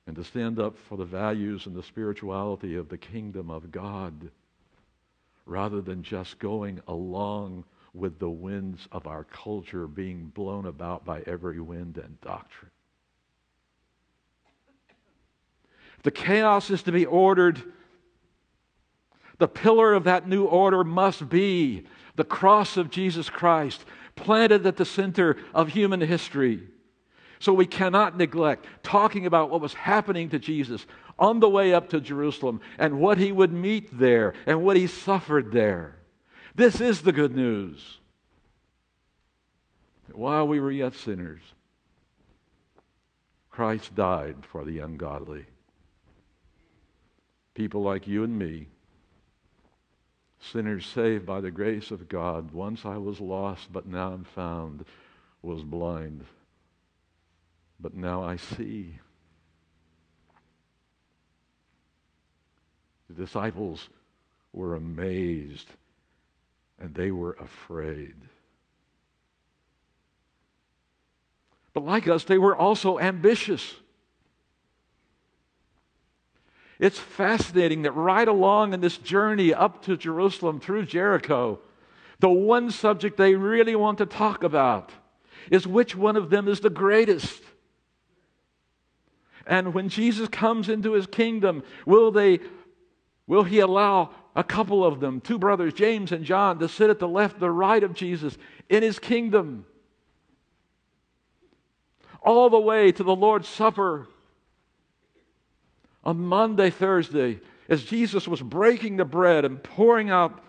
and 0.07 0.17
to 0.17 0.25
stand 0.25 0.59
up 0.59 0.77
for 0.77 0.97
the 0.97 1.05
values 1.05 1.67
and 1.67 1.75
the 1.75 1.83
spirituality 1.83 2.77
of 2.77 2.89
the 2.89 2.99
kingdom 2.99 3.51
of 3.51 3.71
God 3.71 4.31
rather 5.47 5.81
than 5.81 6.03
just 6.03 6.39
going 6.39 6.81
along 6.87 7.65
with 7.93 8.19
the 8.19 8.31
winds 8.31 8.87
of 8.93 9.07
our 9.07 9.25
culture 9.25 9.87
being 9.87 10.27
blown 10.27 10.67
about 10.67 11.05
by 11.05 11.23
every 11.27 11.61
wind 11.61 11.99
and 11.99 12.21
doctrine. 12.21 12.71
The 16.03 16.11
chaos 16.11 16.71
is 16.71 16.83
to 16.85 16.93
be 16.93 17.05
ordered. 17.05 17.63
The 19.39 19.49
pillar 19.49 19.93
of 19.93 20.05
that 20.05 20.29
new 20.29 20.45
order 20.45 20.85
must 20.85 21.29
be 21.29 21.87
the 22.17 22.25
cross 22.25 22.77
of 22.77 22.91
Jesus 22.91 23.29
Christ, 23.29 23.85
planted 24.15 24.67
at 24.67 24.77
the 24.77 24.85
center 24.85 25.37
of 25.55 25.69
human 25.69 26.01
history. 26.01 26.63
So 27.39 27.55
we 27.55 27.67
cannot 27.67 28.17
neglect 28.17 28.67
talking 28.83 29.25
about 29.27 29.51
what 29.51 29.63
was 29.63 29.73
happening 29.73 30.29
to 30.31 30.39
Jesus 30.39 30.87
on 31.19 31.41
the 31.41 31.49
way 31.49 31.73
up 31.73 31.89
to 31.91 32.01
Jerusalem 32.01 32.61
and 32.79 32.99
what 32.99 33.19
he 33.19 33.33
would 33.33 33.53
meet 33.53 33.99
there 33.99 34.35
and 34.47 34.63
what 34.63 34.77
he 34.77 34.87
suffered 34.87 35.53
there. 35.53 36.00
This 36.55 36.81
is 36.81 37.03
the 37.03 37.13
good 37.13 37.35
news. 37.35 37.99
While 40.13 40.49
we 40.49 40.59
were 40.59 40.73
yet 40.73 40.95
sinners, 40.95 41.41
Christ 43.51 43.95
died 43.95 44.37
for 44.51 44.65
the 44.65 44.81
ungodly. 44.81 45.47
People 47.55 47.83
like 47.83 48.09
you 48.09 48.25
and 48.25 48.39
me, 48.39 48.67
sinners 50.41 50.87
saved 50.87 51.27
by 51.27 51.41
the 51.41 51.51
grace 51.51 51.91
of 51.91 52.09
God. 52.09 52.51
Once 52.53 52.85
I 52.85 52.97
was 52.97 53.21
lost, 53.21 53.73
but 53.73 53.87
now 53.87 54.13
I'm 54.13 54.25
found, 54.25 54.85
was 55.43 55.63
blind, 55.63 56.25
but 57.79 57.95
now 57.95 58.23
I 58.25 58.37
see. 58.37 58.99
The 63.09 63.15
disciples 63.15 63.89
were 64.53 64.75
amazed 64.75 65.69
and 66.81 66.95
they 66.95 67.11
were 67.11 67.35
afraid. 67.35 68.15
But 71.73 71.85
like 71.85 72.09
us, 72.09 72.25
they 72.25 72.39
were 72.39 72.57
also 72.57 72.99
ambitious. 72.99 73.75
It's 76.79 76.99
fascinating 76.99 77.83
that 77.83 77.93
right 77.93 78.27
along 78.27 78.73
in 78.73 78.81
this 78.81 78.97
journey 78.97 79.53
up 79.53 79.85
to 79.85 79.97
Jerusalem 79.97 80.59
through 80.59 80.87
Jericho, 80.87 81.61
the 82.19 82.31
one 82.31 82.71
subject 82.71 83.17
they 83.17 83.35
really 83.35 83.77
want 83.77 83.99
to 83.99 84.07
talk 84.07 84.43
about 84.43 84.91
is 85.51 85.67
which 85.67 85.95
one 85.95 86.17
of 86.17 86.31
them 86.31 86.49
is 86.49 86.61
the 86.61 86.71
greatest. 86.71 87.43
And 89.47 89.75
when 89.75 89.89
Jesus 89.89 90.29
comes 90.29 90.69
into 90.69 90.93
his 90.93 91.07
kingdom, 91.07 91.63
will 91.87 92.11
they 92.11 92.41
will 93.27 93.45
he 93.45 93.61
allow 93.61 94.11
a 94.37 94.45
couple 94.45 94.85
of 94.85 95.01
them, 95.01 95.21
two 95.21 95.39
brothers, 95.39 95.73
James 95.73 96.13
and 96.13 96.25
John, 96.25 96.59
to 96.59 96.69
sit 96.69 96.91
at 96.91 96.99
the 96.99 97.09
left, 97.09 97.41
the 97.41 97.51
right 97.51 97.83
of 97.83 97.95
Jesus 97.95 98.37
in 98.69 98.83
his 98.83 98.99
kingdom. 98.99 99.65
All 102.23 102.51
the 102.51 102.61
way 102.61 102.93
to 102.93 103.03
the 103.03 103.15
Lord's 103.15 103.49
Supper 103.49 104.07
on 106.05 106.19
Maundy, 106.19 106.71
Thursday, 106.71 107.41
as 107.69 107.85
Jesus 107.85 108.27
was 108.27 108.41
breaking 108.41 108.97
the 108.97 109.05
bread 109.05 109.45
and 109.45 109.63
pouring 109.63 110.11
out 110.11 110.43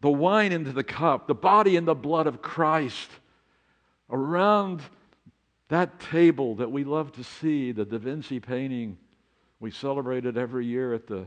the 0.00 0.10
wine 0.10 0.52
into 0.52 0.72
the 0.72 0.84
cup, 0.84 1.26
the 1.26 1.34
body 1.34 1.76
and 1.76 1.88
the 1.88 1.94
blood 1.94 2.26
of 2.26 2.42
Christ, 2.42 3.10
around 4.10 4.82
that 5.68 5.98
table 5.98 6.56
that 6.56 6.70
we 6.70 6.84
love 6.84 7.12
to 7.12 7.24
see, 7.24 7.72
the 7.72 7.84
Da 7.84 7.98
Vinci 7.98 8.38
painting 8.38 8.98
we 9.60 9.70
celebrate 9.70 10.26
it 10.26 10.36
every 10.36 10.66
year 10.66 10.92
at 10.92 11.06
the 11.06 11.26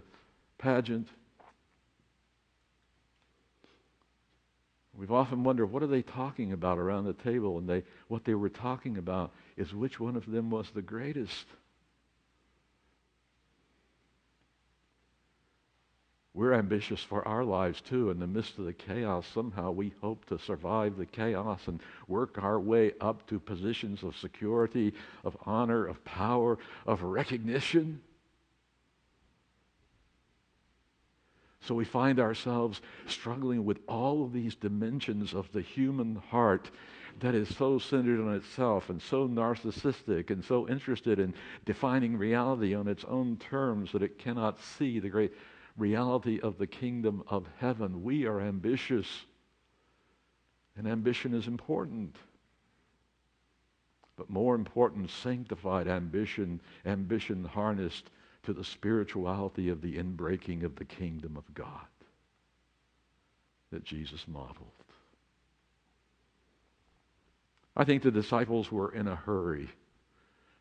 pageant. 0.59 1.07
We've 4.97 5.11
often 5.11 5.43
wondered 5.43 5.67
what 5.67 5.83
are 5.83 5.87
they 5.87 6.01
talking 6.01 6.51
about 6.51 6.79
around 6.79 7.05
the 7.05 7.13
table, 7.13 7.59
and 7.59 7.69
they, 7.69 7.83
what 8.07 8.25
they 8.25 8.33
were 8.33 8.49
talking 8.49 8.97
about 8.97 9.31
is 9.55 9.73
which 9.73 9.99
one 9.99 10.15
of 10.15 10.25
them 10.25 10.49
was 10.49 10.71
the 10.71 10.81
greatest. 10.81 11.45
We're 16.33 16.53
ambitious 16.53 17.01
for 17.01 17.27
our 17.27 17.43
lives 17.43 17.79
too. 17.81 18.09
In 18.09 18.19
the 18.19 18.27
midst 18.27 18.57
of 18.57 18.65
the 18.65 18.73
chaos, 18.73 19.27
somehow 19.33 19.71
we 19.71 19.93
hope 20.01 20.25
to 20.25 20.39
survive 20.39 20.97
the 20.97 21.05
chaos 21.05 21.67
and 21.67 21.79
work 22.07 22.41
our 22.41 22.59
way 22.59 22.93
up 22.99 23.27
to 23.27 23.39
positions 23.39 24.01
of 24.01 24.17
security, 24.17 24.93
of 25.23 25.37
honor, 25.45 25.85
of 25.85 26.03
power, 26.05 26.57
of 26.87 27.03
recognition. 27.03 28.01
So 31.61 31.75
we 31.75 31.85
find 31.85 32.19
ourselves 32.19 32.81
struggling 33.07 33.65
with 33.65 33.79
all 33.87 34.23
of 34.23 34.31
these 34.31 34.55
dimensions 34.55 35.33
of 35.33 35.51
the 35.51 35.61
human 35.61 36.15
heart 36.15 36.71
that 37.19 37.35
is 37.35 37.53
so 37.55 37.79
centered 37.79 38.19
on 38.19 38.35
itself 38.35 38.89
and 38.89 39.01
so 39.01 39.27
narcissistic 39.27 40.29
and 40.29 40.43
so 40.43 40.67
interested 40.67 41.19
in 41.19 41.33
defining 41.65 42.17
reality 42.17 42.75
on 42.75 42.87
its 42.87 43.03
own 43.05 43.37
terms 43.37 43.91
that 43.91 44.03
it 44.03 44.19
cannot 44.19 44.61
see 44.61 44.99
the 44.99 45.09
great 45.09 45.33
reality 45.77 46.39
of 46.41 46.57
the 46.57 46.67
kingdom 46.67 47.23
of 47.27 47.47
heaven. 47.57 48.03
We 48.03 48.25
are 48.25 48.39
ambitious, 48.39 49.07
and 50.75 50.87
ambition 50.87 51.33
is 51.33 51.47
important. 51.47 52.15
But 54.15 54.29
more 54.29 54.55
important, 54.55 55.09
sanctified 55.09 55.87
ambition, 55.87 56.61
ambition 56.85 57.43
harnessed 57.43 58.09
to 58.47 58.53
the 58.53 58.63
spirituality 58.63 59.67
of 59.67 59.81
the 59.81 59.97
inbreaking 59.97 60.63
of 60.63 60.73
the 60.77 60.85
kingdom 60.85 61.35
of 61.35 61.53
God 61.53 61.85
that 63.73 63.83
Jesus 63.83 64.23
modeled. 64.25 64.71
I 67.75 67.83
think 67.83 68.03
the 68.03 68.09
disciples 68.09 68.71
were 68.71 68.93
in 68.93 69.09
a 69.09 69.17
hurry 69.17 69.67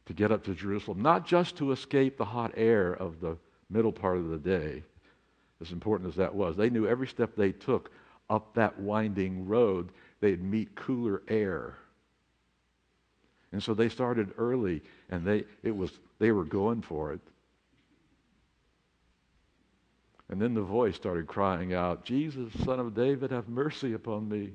to 0.07 0.13
get 0.13 0.33
up 0.33 0.43
to 0.47 0.55
Jerusalem, 0.55 1.01
not 1.01 1.25
just 1.25 1.59
to 1.59 1.71
escape 1.71 2.19
the 2.19 2.25
hot 2.25 2.55
air 2.57 2.93
of 2.93 3.21
the 3.21 3.37
middle 3.71 3.93
part 3.93 4.17
of 4.17 4.31
the 4.31 4.39
day, 4.39 4.83
as 5.61 5.71
important 5.71 6.11
as 6.11 6.17
that 6.17 6.35
was. 6.35 6.57
They 6.57 6.71
knew 6.71 6.89
every 6.89 7.07
step 7.07 7.37
they 7.37 7.53
took 7.53 7.93
up 8.29 8.53
that 8.55 8.81
winding 8.81 9.47
road, 9.47 9.91
they'd 10.19 10.43
meet 10.43 10.75
cooler 10.75 11.23
air. 11.29 11.77
And 13.53 13.63
so 13.63 13.75
they 13.75 13.89
started 13.89 14.33
early 14.39 14.83
and 15.09 15.25
they 15.25 15.45
it 15.63 15.77
was 15.77 15.93
they 16.19 16.33
were 16.33 16.45
going 16.45 16.83
for 16.83 17.13
it. 17.13 17.21
And 20.29 20.41
then 20.41 20.55
the 20.55 20.63
voice 20.63 20.97
started 20.97 21.27
crying 21.27 21.73
out, 21.73 22.05
Jesus, 22.05 22.53
son 22.65 22.81
of 22.81 22.95
David, 22.95 23.31
have 23.31 23.49
mercy 23.49 23.93
upon 23.93 24.29
me. 24.29 24.53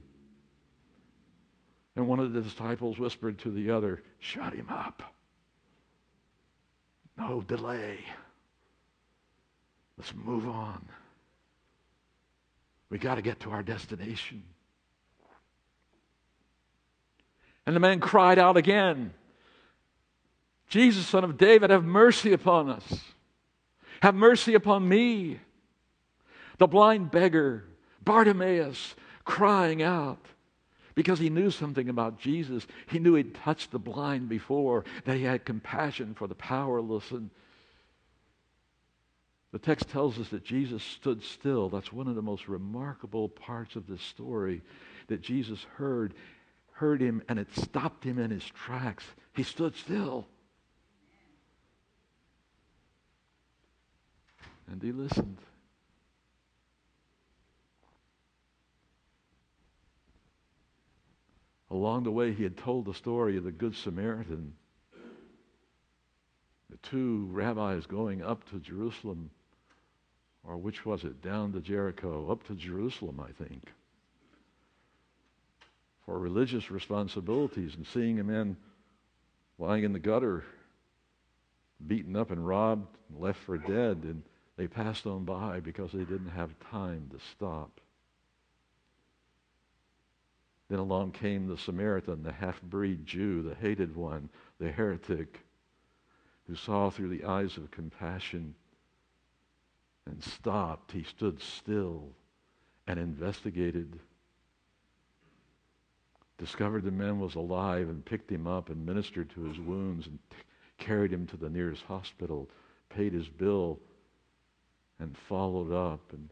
And 1.95 2.07
one 2.07 2.19
of 2.19 2.33
the 2.33 2.41
disciples 2.41 2.99
whispered 2.99 3.39
to 3.39 3.51
the 3.51 3.71
other, 3.71 4.01
Shut 4.19 4.53
him 4.53 4.67
up. 4.69 5.01
No 7.17 7.41
delay. 7.41 7.99
Let's 9.97 10.13
move 10.15 10.47
on. 10.47 10.85
We 12.89 12.97
got 12.97 13.15
to 13.15 13.21
get 13.21 13.39
to 13.41 13.51
our 13.51 13.63
destination. 13.63 14.43
And 17.65 17.75
the 17.75 17.79
man 17.79 17.99
cried 17.99 18.39
out 18.39 18.57
again, 18.57 19.13
Jesus, 20.67 21.05
son 21.05 21.23
of 21.23 21.37
David, 21.37 21.69
have 21.69 21.85
mercy 21.85 22.33
upon 22.33 22.69
us. 22.69 22.99
Have 24.01 24.15
mercy 24.15 24.55
upon 24.55 24.87
me. 24.87 25.39
The 26.61 26.67
blind 26.67 27.09
beggar, 27.09 27.63
Bartimaeus, 28.05 28.93
crying 29.25 29.81
out 29.81 30.23
because 30.93 31.17
he 31.17 31.31
knew 31.31 31.49
something 31.49 31.89
about 31.89 32.19
Jesus. 32.19 32.67
He 32.85 32.99
knew 32.99 33.15
he'd 33.15 33.33
touched 33.33 33.71
the 33.71 33.79
blind 33.79 34.29
before, 34.29 34.85
that 35.05 35.17
he 35.17 35.23
had 35.23 35.43
compassion 35.43 36.13
for 36.13 36.27
the 36.27 36.35
powerless. 36.35 37.09
And 37.09 37.31
the 39.51 39.57
text 39.57 39.89
tells 39.89 40.19
us 40.19 40.29
that 40.29 40.45
Jesus 40.45 40.83
stood 40.83 41.23
still. 41.23 41.67
That's 41.67 41.91
one 41.91 42.07
of 42.07 42.13
the 42.13 42.21
most 42.21 42.47
remarkable 42.47 43.27
parts 43.27 43.75
of 43.75 43.87
this 43.87 44.03
story 44.03 44.61
that 45.07 45.23
Jesus 45.23 45.65
heard 45.77 46.13
heard 46.73 47.01
him 47.01 47.23
and 47.27 47.39
it 47.39 47.47
stopped 47.55 48.03
him 48.03 48.19
in 48.19 48.29
his 48.29 48.45
tracks. 48.45 49.05
He 49.33 49.41
stood 49.41 49.75
still. 49.75 50.27
And 54.67 54.79
he 54.83 54.91
listened. 54.91 55.39
Along 61.71 62.03
the 62.03 62.11
way, 62.11 62.33
he 62.33 62.43
had 62.43 62.57
told 62.57 62.83
the 62.83 62.93
story 62.93 63.37
of 63.37 63.45
the 63.45 63.51
Good 63.51 63.75
Samaritan. 63.75 64.53
The 66.69 66.77
two 66.83 67.29
rabbis 67.31 67.85
going 67.85 68.21
up 68.21 68.43
to 68.49 68.59
Jerusalem, 68.59 69.29
or 70.43 70.57
which 70.57 70.85
was 70.85 71.05
it? 71.05 71.21
Down 71.21 71.53
to 71.53 71.61
Jericho, 71.61 72.29
up 72.29 72.45
to 72.47 72.55
Jerusalem, 72.55 73.21
I 73.21 73.31
think, 73.31 73.71
for 76.05 76.19
religious 76.19 76.69
responsibilities, 76.69 77.75
and 77.75 77.87
seeing 77.87 78.19
a 78.19 78.23
man 78.23 78.57
lying 79.57 79.85
in 79.85 79.93
the 79.93 79.99
gutter, 79.99 80.43
beaten 81.87 82.17
up 82.17 82.31
and 82.31 82.45
robbed, 82.45 82.97
and 83.09 83.21
left 83.21 83.39
for 83.39 83.57
dead, 83.57 84.01
and 84.03 84.23
they 84.57 84.67
passed 84.67 85.07
on 85.07 85.23
by 85.23 85.61
because 85.61 85.93
they 85.93 86.03
didn't 86.03 86.31
have 86.31 86.53
time 86.69 87.09
to 87.11 87.19
stop. 87.31 87.79
Then 90.71 90.79
along 90.79 91.11
came 91.11 91.47
the 91.47 91.57
Samaritan, 91.57 92.23
the 92.23 92.31
half 92.31 92.61
breed 92.61 93.05
Jew, 93.05 93.41
the 93.41 93.55
hated 93.55 93.93
one, 93.93 94.29
the 94.57 94.71
heretic, 94.71 95.41
who 96.47 96.55
saw 96.55 96.89
through 96.89 97.09
the 97.09 97.25
eyes 97.25 97.57
of 97.57 97.69
compassion 97.71 98.55
and 100.05 100.23
stopped. 100.23 100.93
He 100.93 101.03
stood 101.03 101.41
still 101.41 102.13
and 102.87 102.97
investigated. 102.97 103.99
Discovered 106.37 106.85
the 106.85 106.91
man 106.91 107.19
was 107.19 107.35
alive 107.35 107.89
and 107.89 108.05
picked 108.05 108.31
him 108.31 108.47
up 108.47 108.69
and 108.69 108.85
ministered 108.85 109.29
to 109.31 109.43
his 109.43 109.59
wounds 109.59 110.07
and 110.07 110.19
t- 110.29 110.37
carried 110.77 111.11
him 111.11 111.27
to 111.27 111.35
the 111.35 111.49
nearest 111.49 111.83
hospital, 111.83 112.49
paid 112.87 113.11
his 113.11 113.27
bill, 113.27 113.77
and 114.99 115.17
followed 115.17 115.73
up. 115.73 116.13
And 116.13 116.29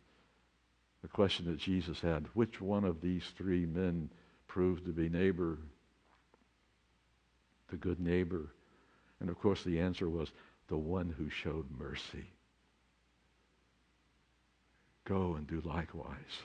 the 1.02 1.10
question 1.10 1.46
that 1.48 1.58
Jesus 1.58 2.00
had 2.00 2.26
which 2.36 2.62
one 2.62 2.86
of 2.86 3.02
these 3.02 3.34
three 3.36 3.66
men 3.66 4.10
proved 4.50 4.86
to 4.86 4.92
be 4.92 5.08
neighbor, 5.08 5.58
the 7.70 7.78
good 7.78 8.02
neighbor. 8.02 8.50
And 9.22 9.30
of 9.30 9.40
course, 9.40 9.64
the 9.64 9.80
answer 9.80 10.10
was 10.10 10.30
the 10.68 10.78
one 10.78 11.14
who 11.18 11.30
showed 11.30 11.66
mercy. 11.80 12.26
Go 15.06 15.36
and 15.36 15.48
do 15.48 15.62
likewise. 15.64 16.44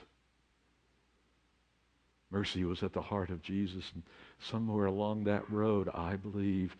Mercy 2.31 2.63
was 2.63 2.83
at 2.83 2.93
the 2.93 3.01
heart 3.01 3.29
of 3.29 3.41
Jesus, 3.41 3.91
and 3.93 4.03
somewhere 4.39 4.85
along 4.85 5.23
that 5.23 5.49
road, 5.49 5.89
I 5.93 6.15
believe, 6.15 6.75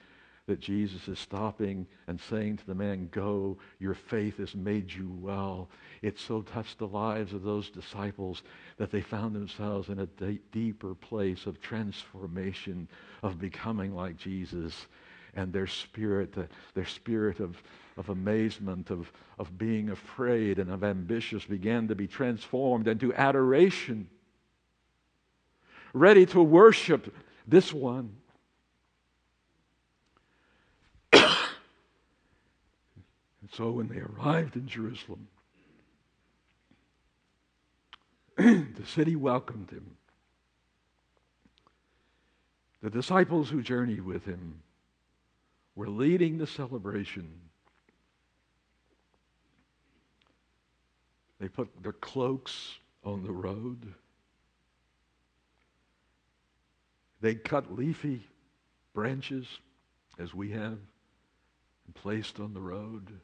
that 0.48 0.60
Jesus 0.60 1.08
is 1.08 1.18
stopping 1.18 1.88
and 2.08 2.20
saying 2.20 2.58
to 2.58 2.68
the 2.68 2.76
man, 2.76 3.10
Go, 3.12 3.58
your 3.80 3.96
faith 3.96 4.38
has 4.38 4.54
made 4.54 4.92
you 4.94 5.10
well. 5.20 5.70
It 6.04 6.20
so 6.20 6.44
touched 6.44 6.78
the 6.78 6.88
lives 6.88 7.34
of 7.34 7.42
those 7.42 7.70
disciples 7.70 8.44
that 8.78 8.92
they 8.92 9.02
found 9.02 9.36
themselves 9.36 9.90
in 9.90 10.00
a 10.00 10.06
deeper 10.52 10.94
place 10.94 11.48
of 11.48 11.62
transformation, 11.62 12.88
of 13.24 13.40
becoming 13.40 13.96
like 13.96 14.18
Jesus. 14.18 14.86
And 15.36 15.52
their 15.52 15.68
spirit, 15.68 16.38
uh, 16.38 16.44
their 16.76 16.86
spirit 16.86 17.40
of, 17.40 17.62
of 17.98 18.10
amazement, 18.10 18.92
of, 18.92 19.12
of 19.40 19.58
being 19.58 19.90
afraid 19.90 20.60
and 20.60 20.72
of 20.72 20.84
ambitious 20.84 21.44
began 21.44 21.88
to 21.88 21.96
be 21.96 22.08
transformed 22.08 22.88
into 22.88 23.14
adoration, 23.16 24.08
ready 25.92 26.26
to 26.28 26.42
worship 26.42 27.14
this 27.48 27.74
one 27.74 28.16
so 33.56 33.72
when 33.72 33.88
they 33.88 34.00
arrived 34.00 34.56
in 34.56 34.68
Jerusalem, 34.68 35.28
the 38.38 38.86
city 38.86 39.16
welcomed 39.16 39.70
him. 39.70 39.96
The 42.82 42.90
disciples 42.90 43.50
who 43.50 43.62
journeyed 43.62 44.04
with 44.04 44.26
him 44.26 44.62
were 45.76 45.88
leading 45.88 46.38
the 46.38 46.48
celebration. 46.48 47.32
They 51.40 51.48
put 51.48 51.70
their 51.82 51.94
cloaks 51.94 52.76
on 53.04 53.24
the 53.24 53.32
road. 53.32 53.94
They 57.22 57.36
cut 57.36 57.74
leafy 57.74 58.28
branches, 58.94 59.48
as 60.20 60.34
we 60.34 60.52
have, 60.52 60.78
and 61.86 61.96
placed 61.96 62.40
on 62.40 62.54
the 62.54 62.62
road 62.62 63.20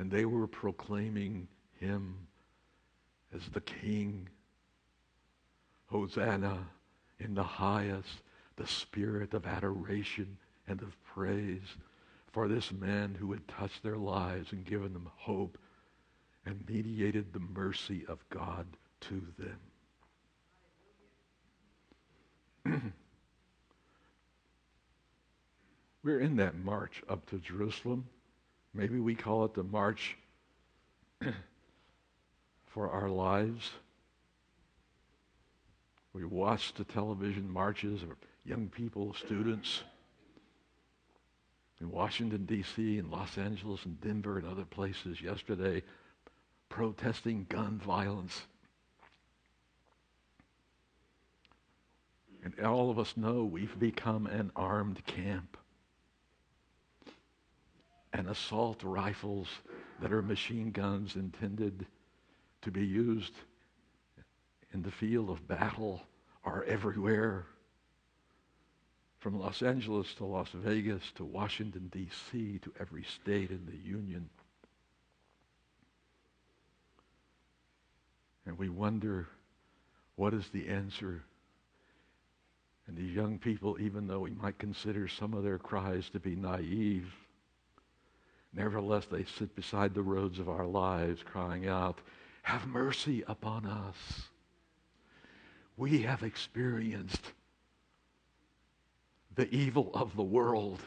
and 0.00 0.10
they 0.10 0.24
were 0.24 0.46
proclaiming 0.46 1.46
him 1.78 2.16
as 3.34 3.42
the 3.52 3.60
king. 3.60 4.26
Hosanna 5.88 6.66
in 7.18 7.34
the 7.34 7.42
highest, 7.42 8.22
the 8.56 8.66
spirit 8.66 9.34
of 9.34 9.44
adoration 9.44 10.38
and 10.66 10.80
of 10.80 10.96
praise 11.04 11.76
for 12.32 12.48
this 12.48 12.72
man 12.72 13.14
who 13.14 13.30
had 13.30 13.46
touched 13.46 13.82
their 13.82 13.98
lives 13.98 14.52
and 14.52 14.64
given 14.64 14.94
them 14.94 15.10
hope 15.16 15.58
and 16.46 16.64
mediated 16.66 17.34
the 17.34 17.40
mercy 17.40 18.06
of 18.08 18.26
God 18.30 18.66
to 19.02 19.22
them. 22.64 22.92
We're 26.02 26.20
in 26.20 26.36
that 26.36 26.56
march 26.56 27.02
up 27.06 27.28
to 27.28 27.38
Jerusalem. 27.38 28.06
Maybe 28.72 29.00
we 29.00 29.14
call 29.14 29.44
it 29.44 29.54
the 29.54 29.64
March 29.64 30.16
for 32.66 32.88
our 32.90 33.08
lives. 33.08 33.70
We 36.12 36.24
watched 36.24 36.76
the 36.76 36.84
television 36.84 37.50
marches 37.50 38.02
of 38.02 38.10
young 38.44 38.68
people, 38.68 39.14
students 39.14 39.82
in 41.80 41.90
Washington, 41.90 42.44
D.C., 42.44 42.98
and 42.98 43.10
Los 43.10 43.38
Angeles, 43.38 43.84
and 43.84 44.00
Denver, 44.00 44.38
and 44.38 44.46
other 44.46 44.64
places 44.64 45.20
yesterday 45.20 45.82
protesting 46.68 47.46
gun 47.48 47.78
violence. 47.78 48.42
And 52.42 52.58
all 52.60 52.90
of 52.90 52.98
us 52.98 53.16
know 53.16 53.44
we've 53.44 53.78
become 53.78 54.26
an 54.26 54.50
armed 54.56 55.04
camp. 55.06 55.56
And 58.12 58.28
assault 58.28 58.82
rifles 58.82 59.48
that 60.00 60.12
are 60.12 60.22
machine 60.22 60.72
guns 60.72 61.14
intended 61.16 61.86
to 62.62 62.70
be 62.70 62.84
used 62.84 63.32
in 64.72 64.82
the 64.82 64.90
field 64.90 65.30
of 65.30 65.46
battle 65.46 66.02
are 66.44 66.64
everywhere. 66.64 67.46
From 69.18 69.38
Los 69.38 69.62
Angeles 69.62 70.14
to 70.14 70.24
Las 70.24 70.48
Vegas 70.54 71.02
to 71.16 71.24
Washington, 71.24 71.88
D.C., 71.92 72.58
to 72.62 72.72
every 72.80 73.04
state 73.04 73.50
in 73.50 73.66
the 73.66 73.76
Union. 73.76 74.30
And 78.46 78.58
we 78.58 78.68
wonder 78.68 79.28
what 80.16 80.34
is 80.34 80.48
the 80.48 80.68
answer? 80.68 81.22
And 82.86 82.96
these 82.96 83.14
young 83.14 83.38
people, 83.38 83.76
even 83.78 84.06
though 84.06 84.20
we 84.20 84.30
might 84.30 84.58
consider 84.58 85.06
some 85.06 85.34
of 85.34 85.44
their 85.44 85.58
cries 85.58 86.08
to 86.10 86.20
be 86.20 86.34
naive, 86.34 87.12
nevertheless 88.52 89.06
they 89.06 89.24
sit 89.24 89.54
beside 89.54 89.94
the 89.94 90.02
roads 90.02 90.38
of 90.38 90.48
our 90.48 90.66
lives 90.66 91.22
crying 91.24 91.68
out, 91.68 91.98
Have 92.42 92.66
mercy 92.66 93.22
upon 93.26 93.66
us. 93.66 93.96
We 95.76 96.02
have 96.02 96.22
experienced 96.22 97.32
the 99.34 99.52
evil 99.54 99.90
of 99.94 100.14
the 100.16 100.22
world. 100.22 100.80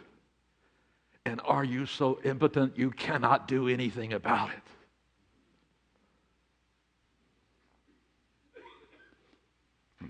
And 1.26 1.42
are 1.46 1.64
you 1.64 1.86
so 1.86 2.20
impotent 2.24 2.78
you 2.78 2.92
cannot 2.92 3.48
do 3.48 3.68
anything 3.68 4.14
about 4.14 4.50
it? 4.50 4.64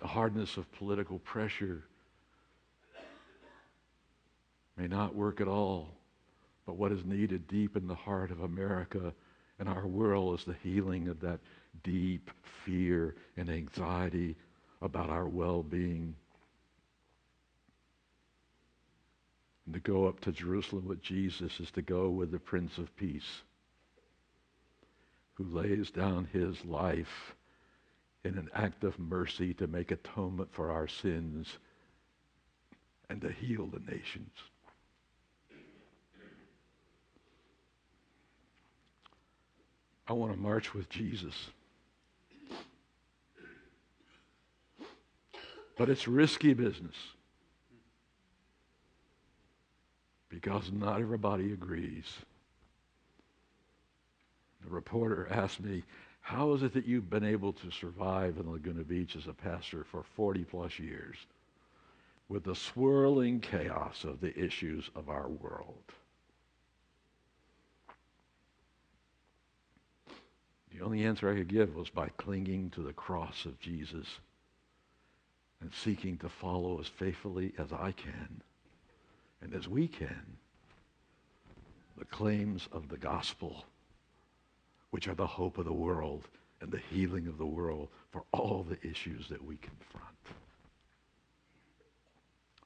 the 0.03 0.09
hardness 0.09 0.57
of 0.57 0.69
political 0.73 1.19
pressure 1.19 1.81
may 4.75 4.85
not 4.85 5.15
work 5.15 5.39
at 5.39 5.47
all, 5.47 5.95
but 6.65 6.77
what 6.77 6.91
is 6.91 7.03
needed 7.05 7.47
deep 7.47 7.75
in 7.75 7.87
the 7.87 7.95
heart 7.95 8.31
of 8.31 8.41
America 8.41 9.13
and 9.59 9.69
our 9.69 9.85
world 9.85 10.39
is 10.39 10.45
the 10.45 10.55
healing 10.63 11.07
of 11.07 11.19
that 11.21 11.39
deep 11.83 12.29
fear 12.65 13.15
and 13.37 13.49
anxiety 13.49 14.35
about 14.81 15.09
our 15.09 15.27
well 15.27 15.63
being. 15.63 16.15
And 19.65 19.73
to 19.73 19.79
go 19.79 20.07
up 20.07 20.19
to 20.21 20.31
Jerusalem 20.31 20.87
with 20.87 21.01
Jesus 21.01 21.59
is 21.59 21.71
to 21.71 21.81
go 21.81 22.09
with 22.09 22.31
the 22.31 22.39
Prince 22.39 22.77
of 22.77 22.95
Peace, 22.97 23.41
who 25.35 25.45
lays 25.45 25.89
down 25.91 26.27
his 26.33 26.63
life 26.65 27.35
in 28.23 28.37
an 28.37 28.49
act 28.53 28.83
of 28.83 28.99
mercy 28.99 29.53
to 29.55 29.67
make 29.67 29.91
atonement 29.91 30.49
for 30.53 30.71
our 30.71 30.87
sins 30.87 31.47
and 33.09 33.21
to 33.21 33.31
heal 33.31 33.67
the 33.67 33.79
nations. 33.91 34.31
I 40.07 40.13
want 40.13 40.33
to 40.33 40.39
march 40.39 40.73
with 40.73 40.89
Jesus. 40.89 41.33
But 45.77 45.89
it's 45.89 46.07
risky 46.07 46.53
business 46.53 46.95
because 50.29 50.71
not 50.71 50.99
everybody 50.99 51.53
agrees. 51.53 52.05
The 54.63 54.69
reporter 54.69 55.27
asked 55.31 55.61
me, 55.61 55.83
how 56.21 56.53
is 56.53 56.63
it 56.63 56.73
that 56.73 56.85
you've 56.85 57.09
been 57.09 57.25
able 57.25 57.53
to 57.53 57.71
survive 57.71 58.37
in 58.37 58.51
Laguna 58.51 58.83
Beach 58.83 59.15
as 59.15 59.27
a 59.27 59.33
pastor 59.33 59.83
for 59.83 60.03
40 60.15 60.43
plus 60.45 60.79
years 60.79 61.17
with 62.29 62.45
the 62.45 62.55
swirling 62.55 63.39
chaos 63.39 64.03
of 64.03 64.21
the 64.21 64.37
issues 64.39 64.89
of 64.95 65.09
our 65.09 65.27
world? 65.27 65.83
The 70.73 70.83
only 70.83 71.03
answer 71.05 71.29
I 71.29 71.35
could 71.35 71.47
give 71.47 71.75
was 71.75 71.89
by 71.89 72.09
clinging 72.17 72.71
to 72.71 72.81
the 72.81 72.93
cross 72.93 73.45
of 73.45 73.59
Jesus 73.59 74.07
and 75.61 75.71
seeking 75.73 76.17
to 76.17 76.29
follow 76.29 76.79
as 76.79 76.87
faithfully 76.87 77.53
as 77.57 77.71
I 77.71 77.91
can 77.91 78.41
and 79.41 79.53
as 79.53 79.67
we 79.67 79.87
can 79.87 80.37
the 81.97 82.05
claims 82.05 82.67
of 82.71 82.89
the 82.89 82.97
gospel 82.97 83.65
which 84.89 85.07
are 85.07 85.15
the 85.15 85.27
hope 85.27 85.57
of 85.57 85.65
the 85.65 85.73
world 85.73 86.27
and 86.59 86.71
the 86.71 86.81
healing 86.89 87.27
of 87.27 87.37
the 87.37 87.45
world 87.45 87.89
for 88.11 88.23
all 88.31 88.63
the 88.67 88.87
issues 88.87 89.27
that 89.29 89.43
we 89.43 89.57
confront. 89.57 90.15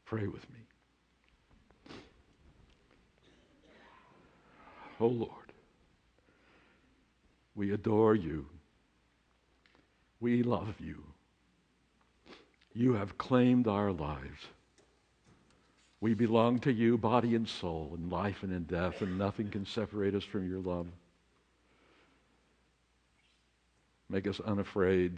Pray 0.06 0.28
with 0.28 0.46
me. 0.50 0.60
Oh 5.00 5.08
Lord, 5.08 5.47
we 7.58 7.74
adore 7.74 8.16
you. 8.16 8.46
We 10.20 10.44
love 10.44 10.76
you. 10.80 11.04
You 12.74 12.94
have 12.94 13.18
claimed 13.18 13.68
our 13.68 13.92
lives. 13.92 14.46
We 16.00 16.14
belong 16.14 16.60
to 16.60 16.72
you, 16.72 17.00
body 17.00 17.34
and 17.34 17.50
soul, 17.50 17.98
in 17.98 18.12
life 18.12 18.44
and 18.44 18.54
in 18.54 18.66
death, 18.66 19.02
and 19.02 19.18
nothing 19.18 19.50
can 19.50 19.66
separate 19.66 20.14
us 20.14 20.24
from 20.24 20.48
your 20.48 20.60
love. 20.60 20.86
Make 24.08 24.28
us 24.28 24.40
unafraid 24.40 25.18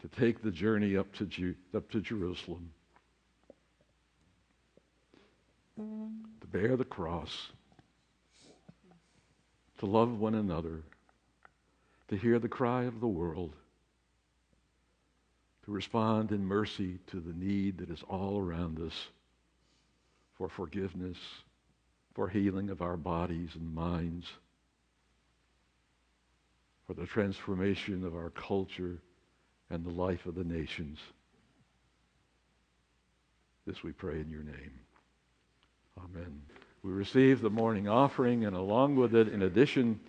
to 0.00 0.08
take 0.08 0.42
the 0.42 0.52
journey 0.52 0.96
up 0.96 1.12
to, 1.14 1.26
Ju- 1.26 1.56
up 1.74 1.90
to 1.90 2.00
Jerusalem, 2.00 2.70
to 5.76 6.46
bear 6.46 6.76
the 6.76 6.84
cross, 6.84 7.50
to 9.80 9.86
love 9.86 10.20
one 10.20 10.34
another, 10.34 10.82
to 12.08 12.16
hear 12.16 12.38
the 12.38 12.48
cry 12.48 12.84
of 12.84 13.00
the 13.00 13.08
world, 13.08 13.54
to 15.64 15.70
respond 15.70 16.32
in 16.32 16.44
mercy 16.44 16.98
to 17.06 17.18
the 17.18 17.32
need 17.32 17.78
that 17.78 17.90
is 17.90 18.02
all 18.08 18.38
around 18.38 18.78
us 18.78 19.08
for 20.36 20.48
forgiveness, 20.48 21.16
for 22.14 22.28
healing 22.28 22.68
of 22.68 22.82
our 22.82 22.96
bodies 22.96 23.50
and 23.54 23.74
minds 23.74 24.26
for 26.86 26.92
the 26.94 27.06
transformation 27.06 28.04
of 28.04 28.14
our 28.14 28.30
culture 28.30 28.98
and 29.70 29.84
the 29.84 29.90
life 29.90 30.26
of 30.26 30.34
the 30.34 30.44
nations. 30.44 30.98
This 33.66 33.82
we 33.82 33.92
pray 33.92 34.20
in 34.20 34.28
your 34.28 34.42
name. 34.42 34.72
Amen. 35.98 36.42
We 36.82 36.92
receive 36.92 37.40
the 37.40 37.50
morning 37.50 37.88
offering, 37.88 38.44
and 38.46 38.56
along 38.56 38.96
with 38.96 39.14
it, 39.14 39.28
in 39.28 39.42
addition, 39.42 40.00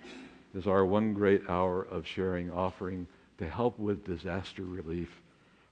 is 0.54 0.68
our 0.68 0.86
one 0.86 1.14
great 1.14 1.50
hour 1.50 1.84
of 1.84 2.08
sharing 2.08 2.50
offering 2.52 3.08
to 3.40 3.50
help 3.50 3.78
with 3.78 4.06
disaster 4.06 4.64
relief 4.64 5.22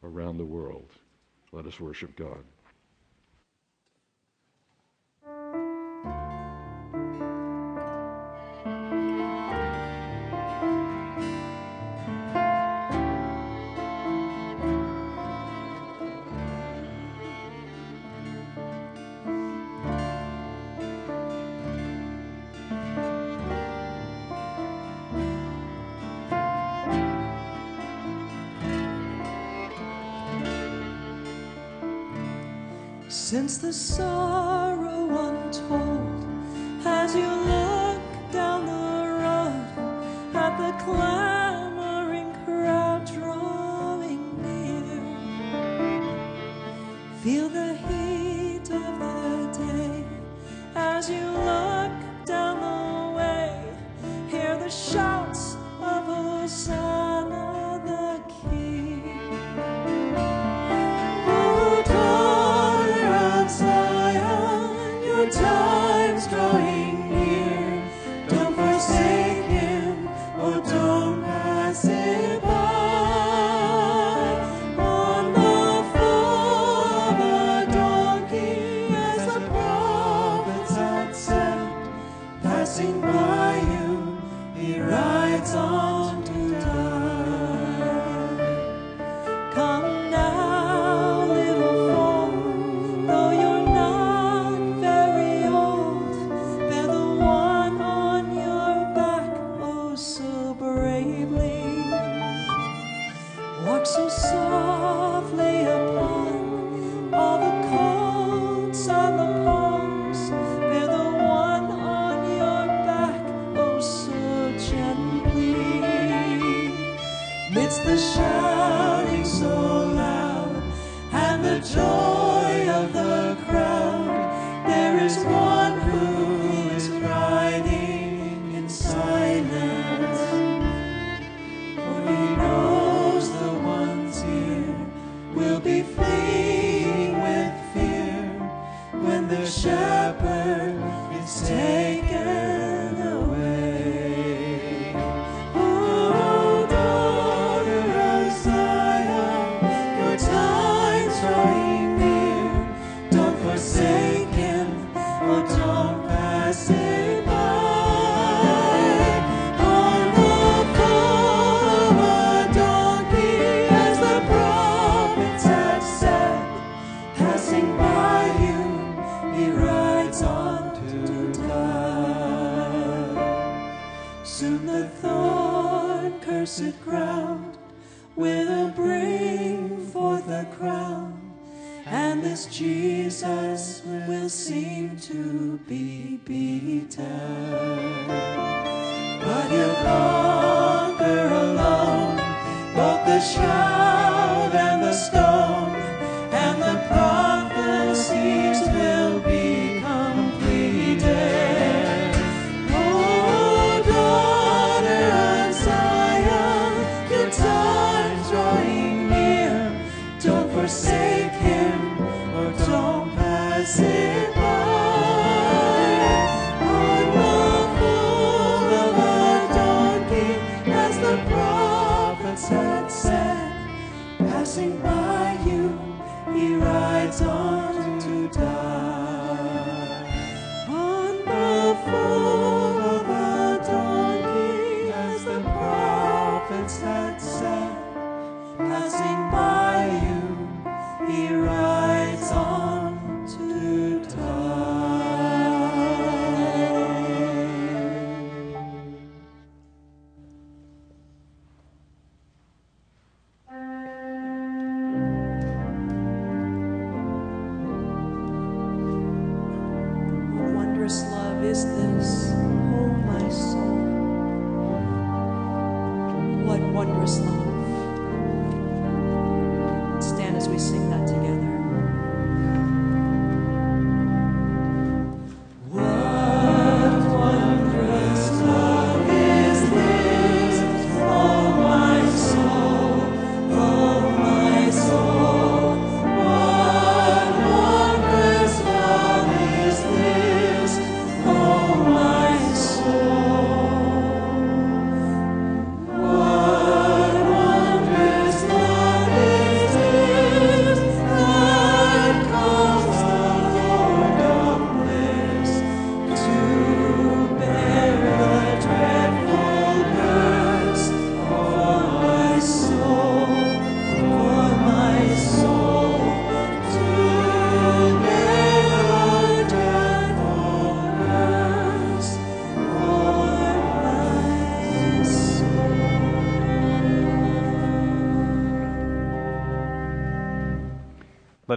around 0.04 0.38
the 0.38 0.46
world. 0.46 0.90
Let 1.52 1.66
us 1.66 1.80
worship 1.80 2.16
God. 2.16 2.44
Since 33.30 33.60
the 33.60 33.72
sorrow 33.72 35.06
untold, 35.06 35.49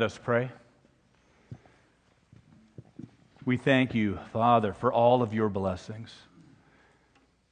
Let 0.03 0.07
us 0.07 0.19
pray. 0.19 0.51
We 3.45 3.57
thank 3.57 3.95
you, 3.95 4.19
Father, 4.33 4.73
for 4.73 4.93
all 4.93 5.23
of 5.23 5.33
your 5.33 5.49
blessings 5.49 6.13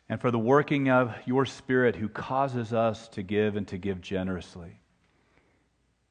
and 0.09 0.21
for 0.21 0.33
the 0.33 0.39
working 0.41 0.91
of 0.91 1.15
your 1.27 1.47
Spirit 1.47 1.95
who 1.95 2.09
causes 2.09 2.73
us 2.73 3.07
to 3.11 3.23
give 3.23 3.55
and 3.55 3.69
to 3.69 3.79
give 3.79 4.01
generously. 4.01 4.81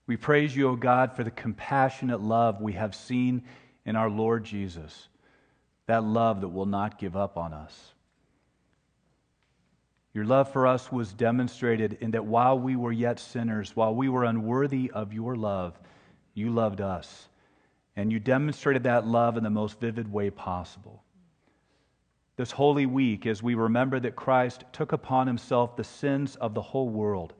We 0.07 0.15
praise 0.15 0.55
you, 0.55 0.69
O 0.69 0.77
God, 0.77 1.13
for 1.13 1.25
the 1.25 1.29
compassionate 1.29 2.21
love 2.21 2.61
we 2.61 2.71
have 2.71 2.95
seen 2.95 3.43
in 3.85 3.97
our 3.97 4.09
Lord 4.09 4.45
Jesus, 4.45 5.09
that 5.87 6.05
love 6.05 6.39
that 6.39 6.47
will 6.47 6.65
not 6.65 6.97
give 6.97 7.17
up 7.17 7.37
on 7.37 7.51
us. 7.51 7.91
Your 10.13 10.23
love 10.23 10.53
for 10.53 10.67
us 10.67 10.89
was 10.89 11.11
demonstrated 11.11 11.97
in 11.99 12.11
that 12.11 12.23
while 12.23 12.57
we 12.57 12.77
were 12.77 12.93
yet 12.93 13.19
sinners, 13.19 13.75
while 13.75 13.93
we 13.93 14.07
were 14.07 14.23
unworthy 14.23 14.89
of 14.89 15.11
your 15.11 15.35
love, 15.35 15.77
you 16.39 16.49
loved 16.49 16.81
us. 16.81 17.27
And 17.95 18.11
you 18.11 18.19
demonstrated 18.19 18.83
that 18.83 19.05
love 19.05 19.37
in 19.37 19.43
the 19.43 19.49
most 19.49 19.79
vivid 19.79 20.11
way 20.11 20.29
possible. 20.29 21.03
This 22.37 22.51
holy 22.51 22.85
week, 22.85 23.25
as 23.25 23.43
we 23.43 23.55
remember 23.55 23.99
that 23.99 24.15
Christ 24.15 24.63
took 24.71 24.93
upon 24.93 25.27
himself 25.27 25.75
the 25.75 25.83
sins 25.83 26.37
of 26.37 26.53
the 26.53 26.61
whole 26.61 26.87
world, 26.87 27.33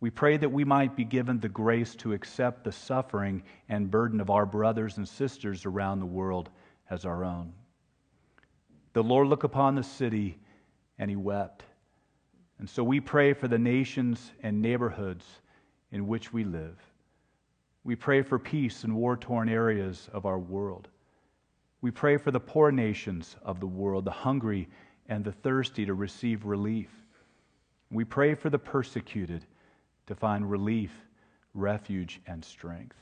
we 0.00 0.08
pray 0.08 0.36
that 0.38 0.50
we 0.50 0.64
might 0.64 0.96
be 0.96 1.04
given 1.04 1.38
the 1.38 1.48
grace 1.48 1.94
to 1.96 2.14
accept 2.14 2.64
the 2.64 2.72
suffering 2.72 3.42
and 3.68 3.90
burden 3.90 4.20
of 4.20 4.30
our 4.30 4.46
brothers 4.46 4.96
and 4.96 5.06
sisters 5.06 5.66
around 5.66 6.00
the 6.00 6.06
world 6.06 6.48
as 6.90 7.04
our 7.04 7.24
own. 7.24 7.52
The 8.94 9.02
Lord 9.02 9.28
looked 9.28 9.44
upon 9.44 9.74
the 9.74 9.82
city 9.82 10.38
and 10.98 11.10
he 11.10 11.16
wept. 11.16 11.64
And 12.58 12.68
so 12.68 12.82
we 12.82 13.00
pray 13.00 13.32
for 13.32 13.48
the 13.48 13.58
nations 13.58 14.32
and 14.42 14.62
neighborhoods 14.62 15.26
in 15.90 16.06
which 16.06 16.32
we 16.32 16.44
live. 16.44 16.78
We 17.84 17.96
pray 17.96 18.22
for 18.22 18.38
peace 18.38 18.84
in 18.84 18.94
war 18.94 19.16
torn 19.16 19.48
areas 19.48 20.08
of 20.12 20.24
our 20.24 20.38
world. 20.38 20.88
We 21.80 21.90
pray 21.90 22.16
for 22.16 22.30
the 22.30 22.40
poor 22.40 22.70
nations 22.70 23.36
of 23.42 23.58
the 23.58 23.66
world, 23.66 24.04
the 24.04 24.12
hungry 24.12 24.68
and 25.08 25.24
the 25.24 25.32
thirsty 25.32 25.84
to 25.86 25.94
receive 25.94 26.44
relief. 26.44 26.90
We 27.90 28.04
pray 28.04 28.34
for 28.34 28.50
the 28.50 28.58
persecuted 28.58 29.44
to 30.06 30.14
find 30.14 30.48
relief, 30.48 30.92
refuge, 31.54 32.20
and 32.26 32.44
strength. 32.44 32.96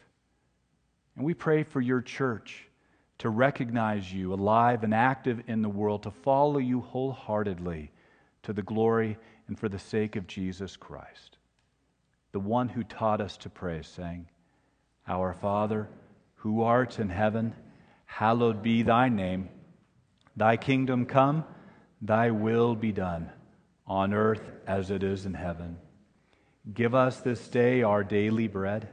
And 1.15 1.25
we 1.25 1.35
pray 1.35 1.63
for 1.63 1.81
your 1.81 2.01
church 2.01 2.67
to 3.19 3.29
recognize 3.29 4.11
you 4.11 4.33
alive 4.33 4.83
and 4.83 4.95
active 4.95 5.43
in 5.47 5.61
the 5.61 5.69
world, 5.69 6.03
to 6.05 6.11
follow 6.11 6.59
you 6.59 6.81
wholeheartedly 6.81 7.93
to 8.43 8.55
the 8.55 8.63
glory 8.63 9.19
and 9.47 9.59
for 9.59 9.69
the 9.69 9.79
sake 9.79 10.17
of 10.17 10.27
Jesus 10.27 10.77
Christ, 10.77 11.37
the 12.33 12.41
one 12.41 12.71
who 12.71 12.83
taught 12.83 13.21
us 13.21 13.37
to 13.39 13.51
pray, 13.51 13.83
saying, 13.83 14.27
Our 15.07 15.35
Father, 15.35 15.89
who 16.37 16.63
art 16.63 16.99
in 16.99 17.09
heaven, 17.09 17.55
hallowed 18.07 18.63
be 18.63 18.83
thy 18.83 19.09
name. 19.09 19.49
Thy 20.37 20.57
kingdom 20.57 21.07
come, 21.07 21.45
thy 22.01 22.31
will 22.31 22.75
be 22.75 22.93
done, 22.93 23.31
on 23.87 24.15
earth 24.15 24.43
as 24.67 24.91
it 24.91 25.03
is 25.03 25.27
in 25.27 25.35
heaven. 25.35 25.77
Give 26.73 26.95
us 26.95 27.21
this 27.21 27.49
day 27.49 27.83
our 27.83 28.05
daily 28.05 28.49
bread, 28.49 28.89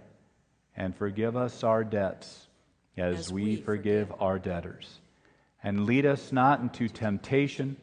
and 0.76 0.95
forgive 0.95 1.36
us 1.36 1.64
our 1.64 1.84
debts, 1.84 2.47
as, 2.97 3.20
As 3.20 3.34
we, 3.34 3.55
forgive 3.58 4.08
forgive. 4.08 4.22
our 4.22 4.39
debtors. 4.39 4.99
And 5.64 5.86
lead 5.86 6.05
us 6.05 6.32
not 6.32 6.62
into 6.62 6.88
temptation, 6.88 7.78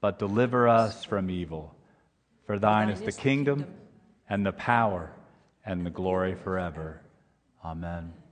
but 0.00 0.18
deliver 0.18 0.68
us 0.68 1.04
from 1.04 1.30
evil. 1.30 1.74
For 2.46 2.58
thine 2.58 2.88
is 2.88 3.00
the 3.00 3.12
kingdom, 3.12 3.66
and 4.28 4.44
the 4.44 4.52
power, 4.52 5.12
and 5.64 5.84
the 5.84 5.90
glory 5.90 6.34
forever. 6.34 7.00
Amen. 7.64 8.27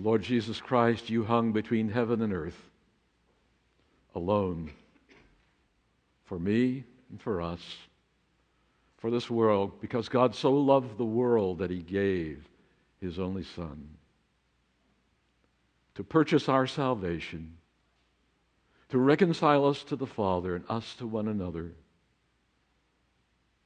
Lord 0.00 0.22
Jesus 0.22 0.60
Christ, 0.60 1.10
you 1.10 1.24
hung 1.24 1.52
between 1.52 1.88
heaven 1.88 2.22
and 2.22 2.32
earth 2.32 2.70
alone 4.14 4.70
for 6.24 6.38
me 6.38 6.84
and 7.10 7.20
for 7.20 7.42
us, 7.42 7.60
for 8.98 9.10
this 9.10 9.28
world, 9.28 9.80
because 9.80 10.08
God 10.08 10.34
so 10.34 10.52
loved 10.52 10.98
the 10.98 11.04
world 11.04 11.58
that 11.58 11.70
he 11.70 11.82
gave 11.82 12.44
his 13.00 13.18
only 13.18 13.44
Son 13.44 13.88
to 15.96 16.04
purchase 16.04 16.48
our 16.48 16.66
salvation, 16.66 17.56
to 18.88 18.98
reconcile 18.98 19.66
us 19.66 19.82
to 19.82 19.96
the 19.96 20.06
Father 20.06 20.54
and 20.54 20.64
us 20.68 20.94
to 20.94 21.08
one 21.08 21.26
another, 21.26 21.72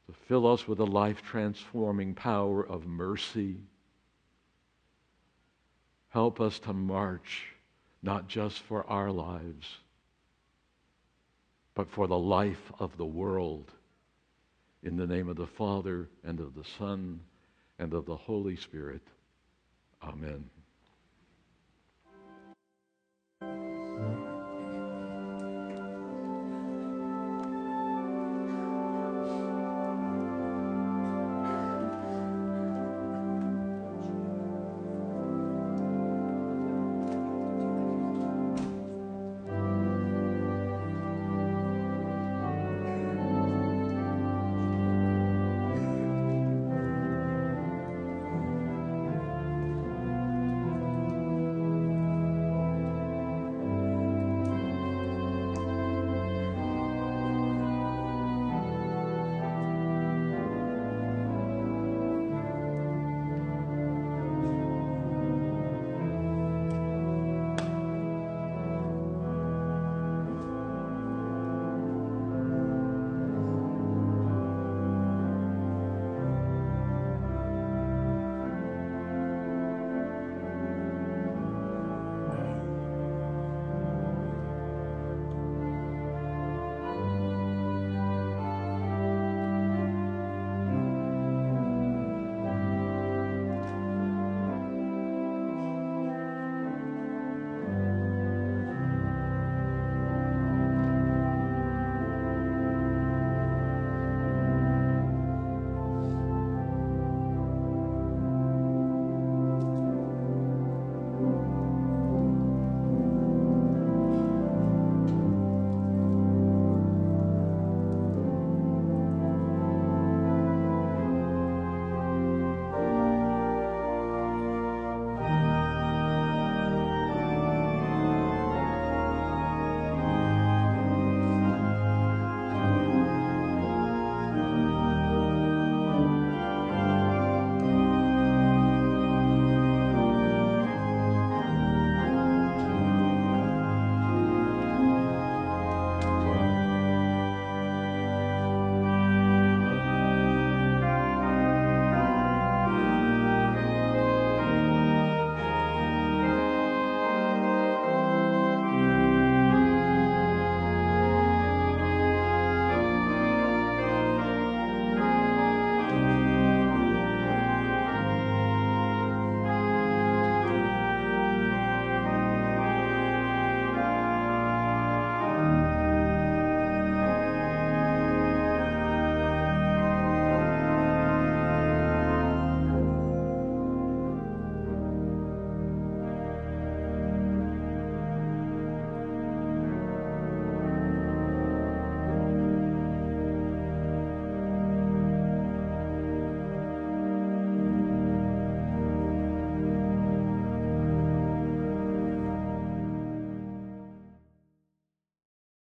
to 0.07 0.12
fill 0.28 0.51
us 0.51 0.66
with 0.66 0.78
the 0.78 0.87
life 0.87 1.20
transforming 1.20 2.14
power 2.14 2.66
of 2.66 2.87
mercy. 2.87 3.59
Help 6.12 6.40
us 6.40 6.58
to 6.60 6.72
march 6.72 7.48
not 8.02 8.28
just 8.28 8.60
for 8.60 8.88
our 8.88 9.10
lives 9.10 9.78
but 11.74 11.90
for 11.90 12.06
the 12.06 12.18
life 12.18 12.72
of 12.78 12.96
the 12.96 13.06
world. 13.06 13.70
In 14.82 14.96
the 14.96 15.06
name 15.06 15.28
of 15.28 15.36
the 15.36 15.46
Father, 15.46 16.08
and 16.24 16.40
of 16.40 16.54
the 16.54 16.64
Son, 16.78 17.20
and 17.78 17.94
of 17.94 18.04
the 18.04 18.16
Holy 18.16 18.56
Spirit. 18.56 19.02
Amen. 20.02 20.50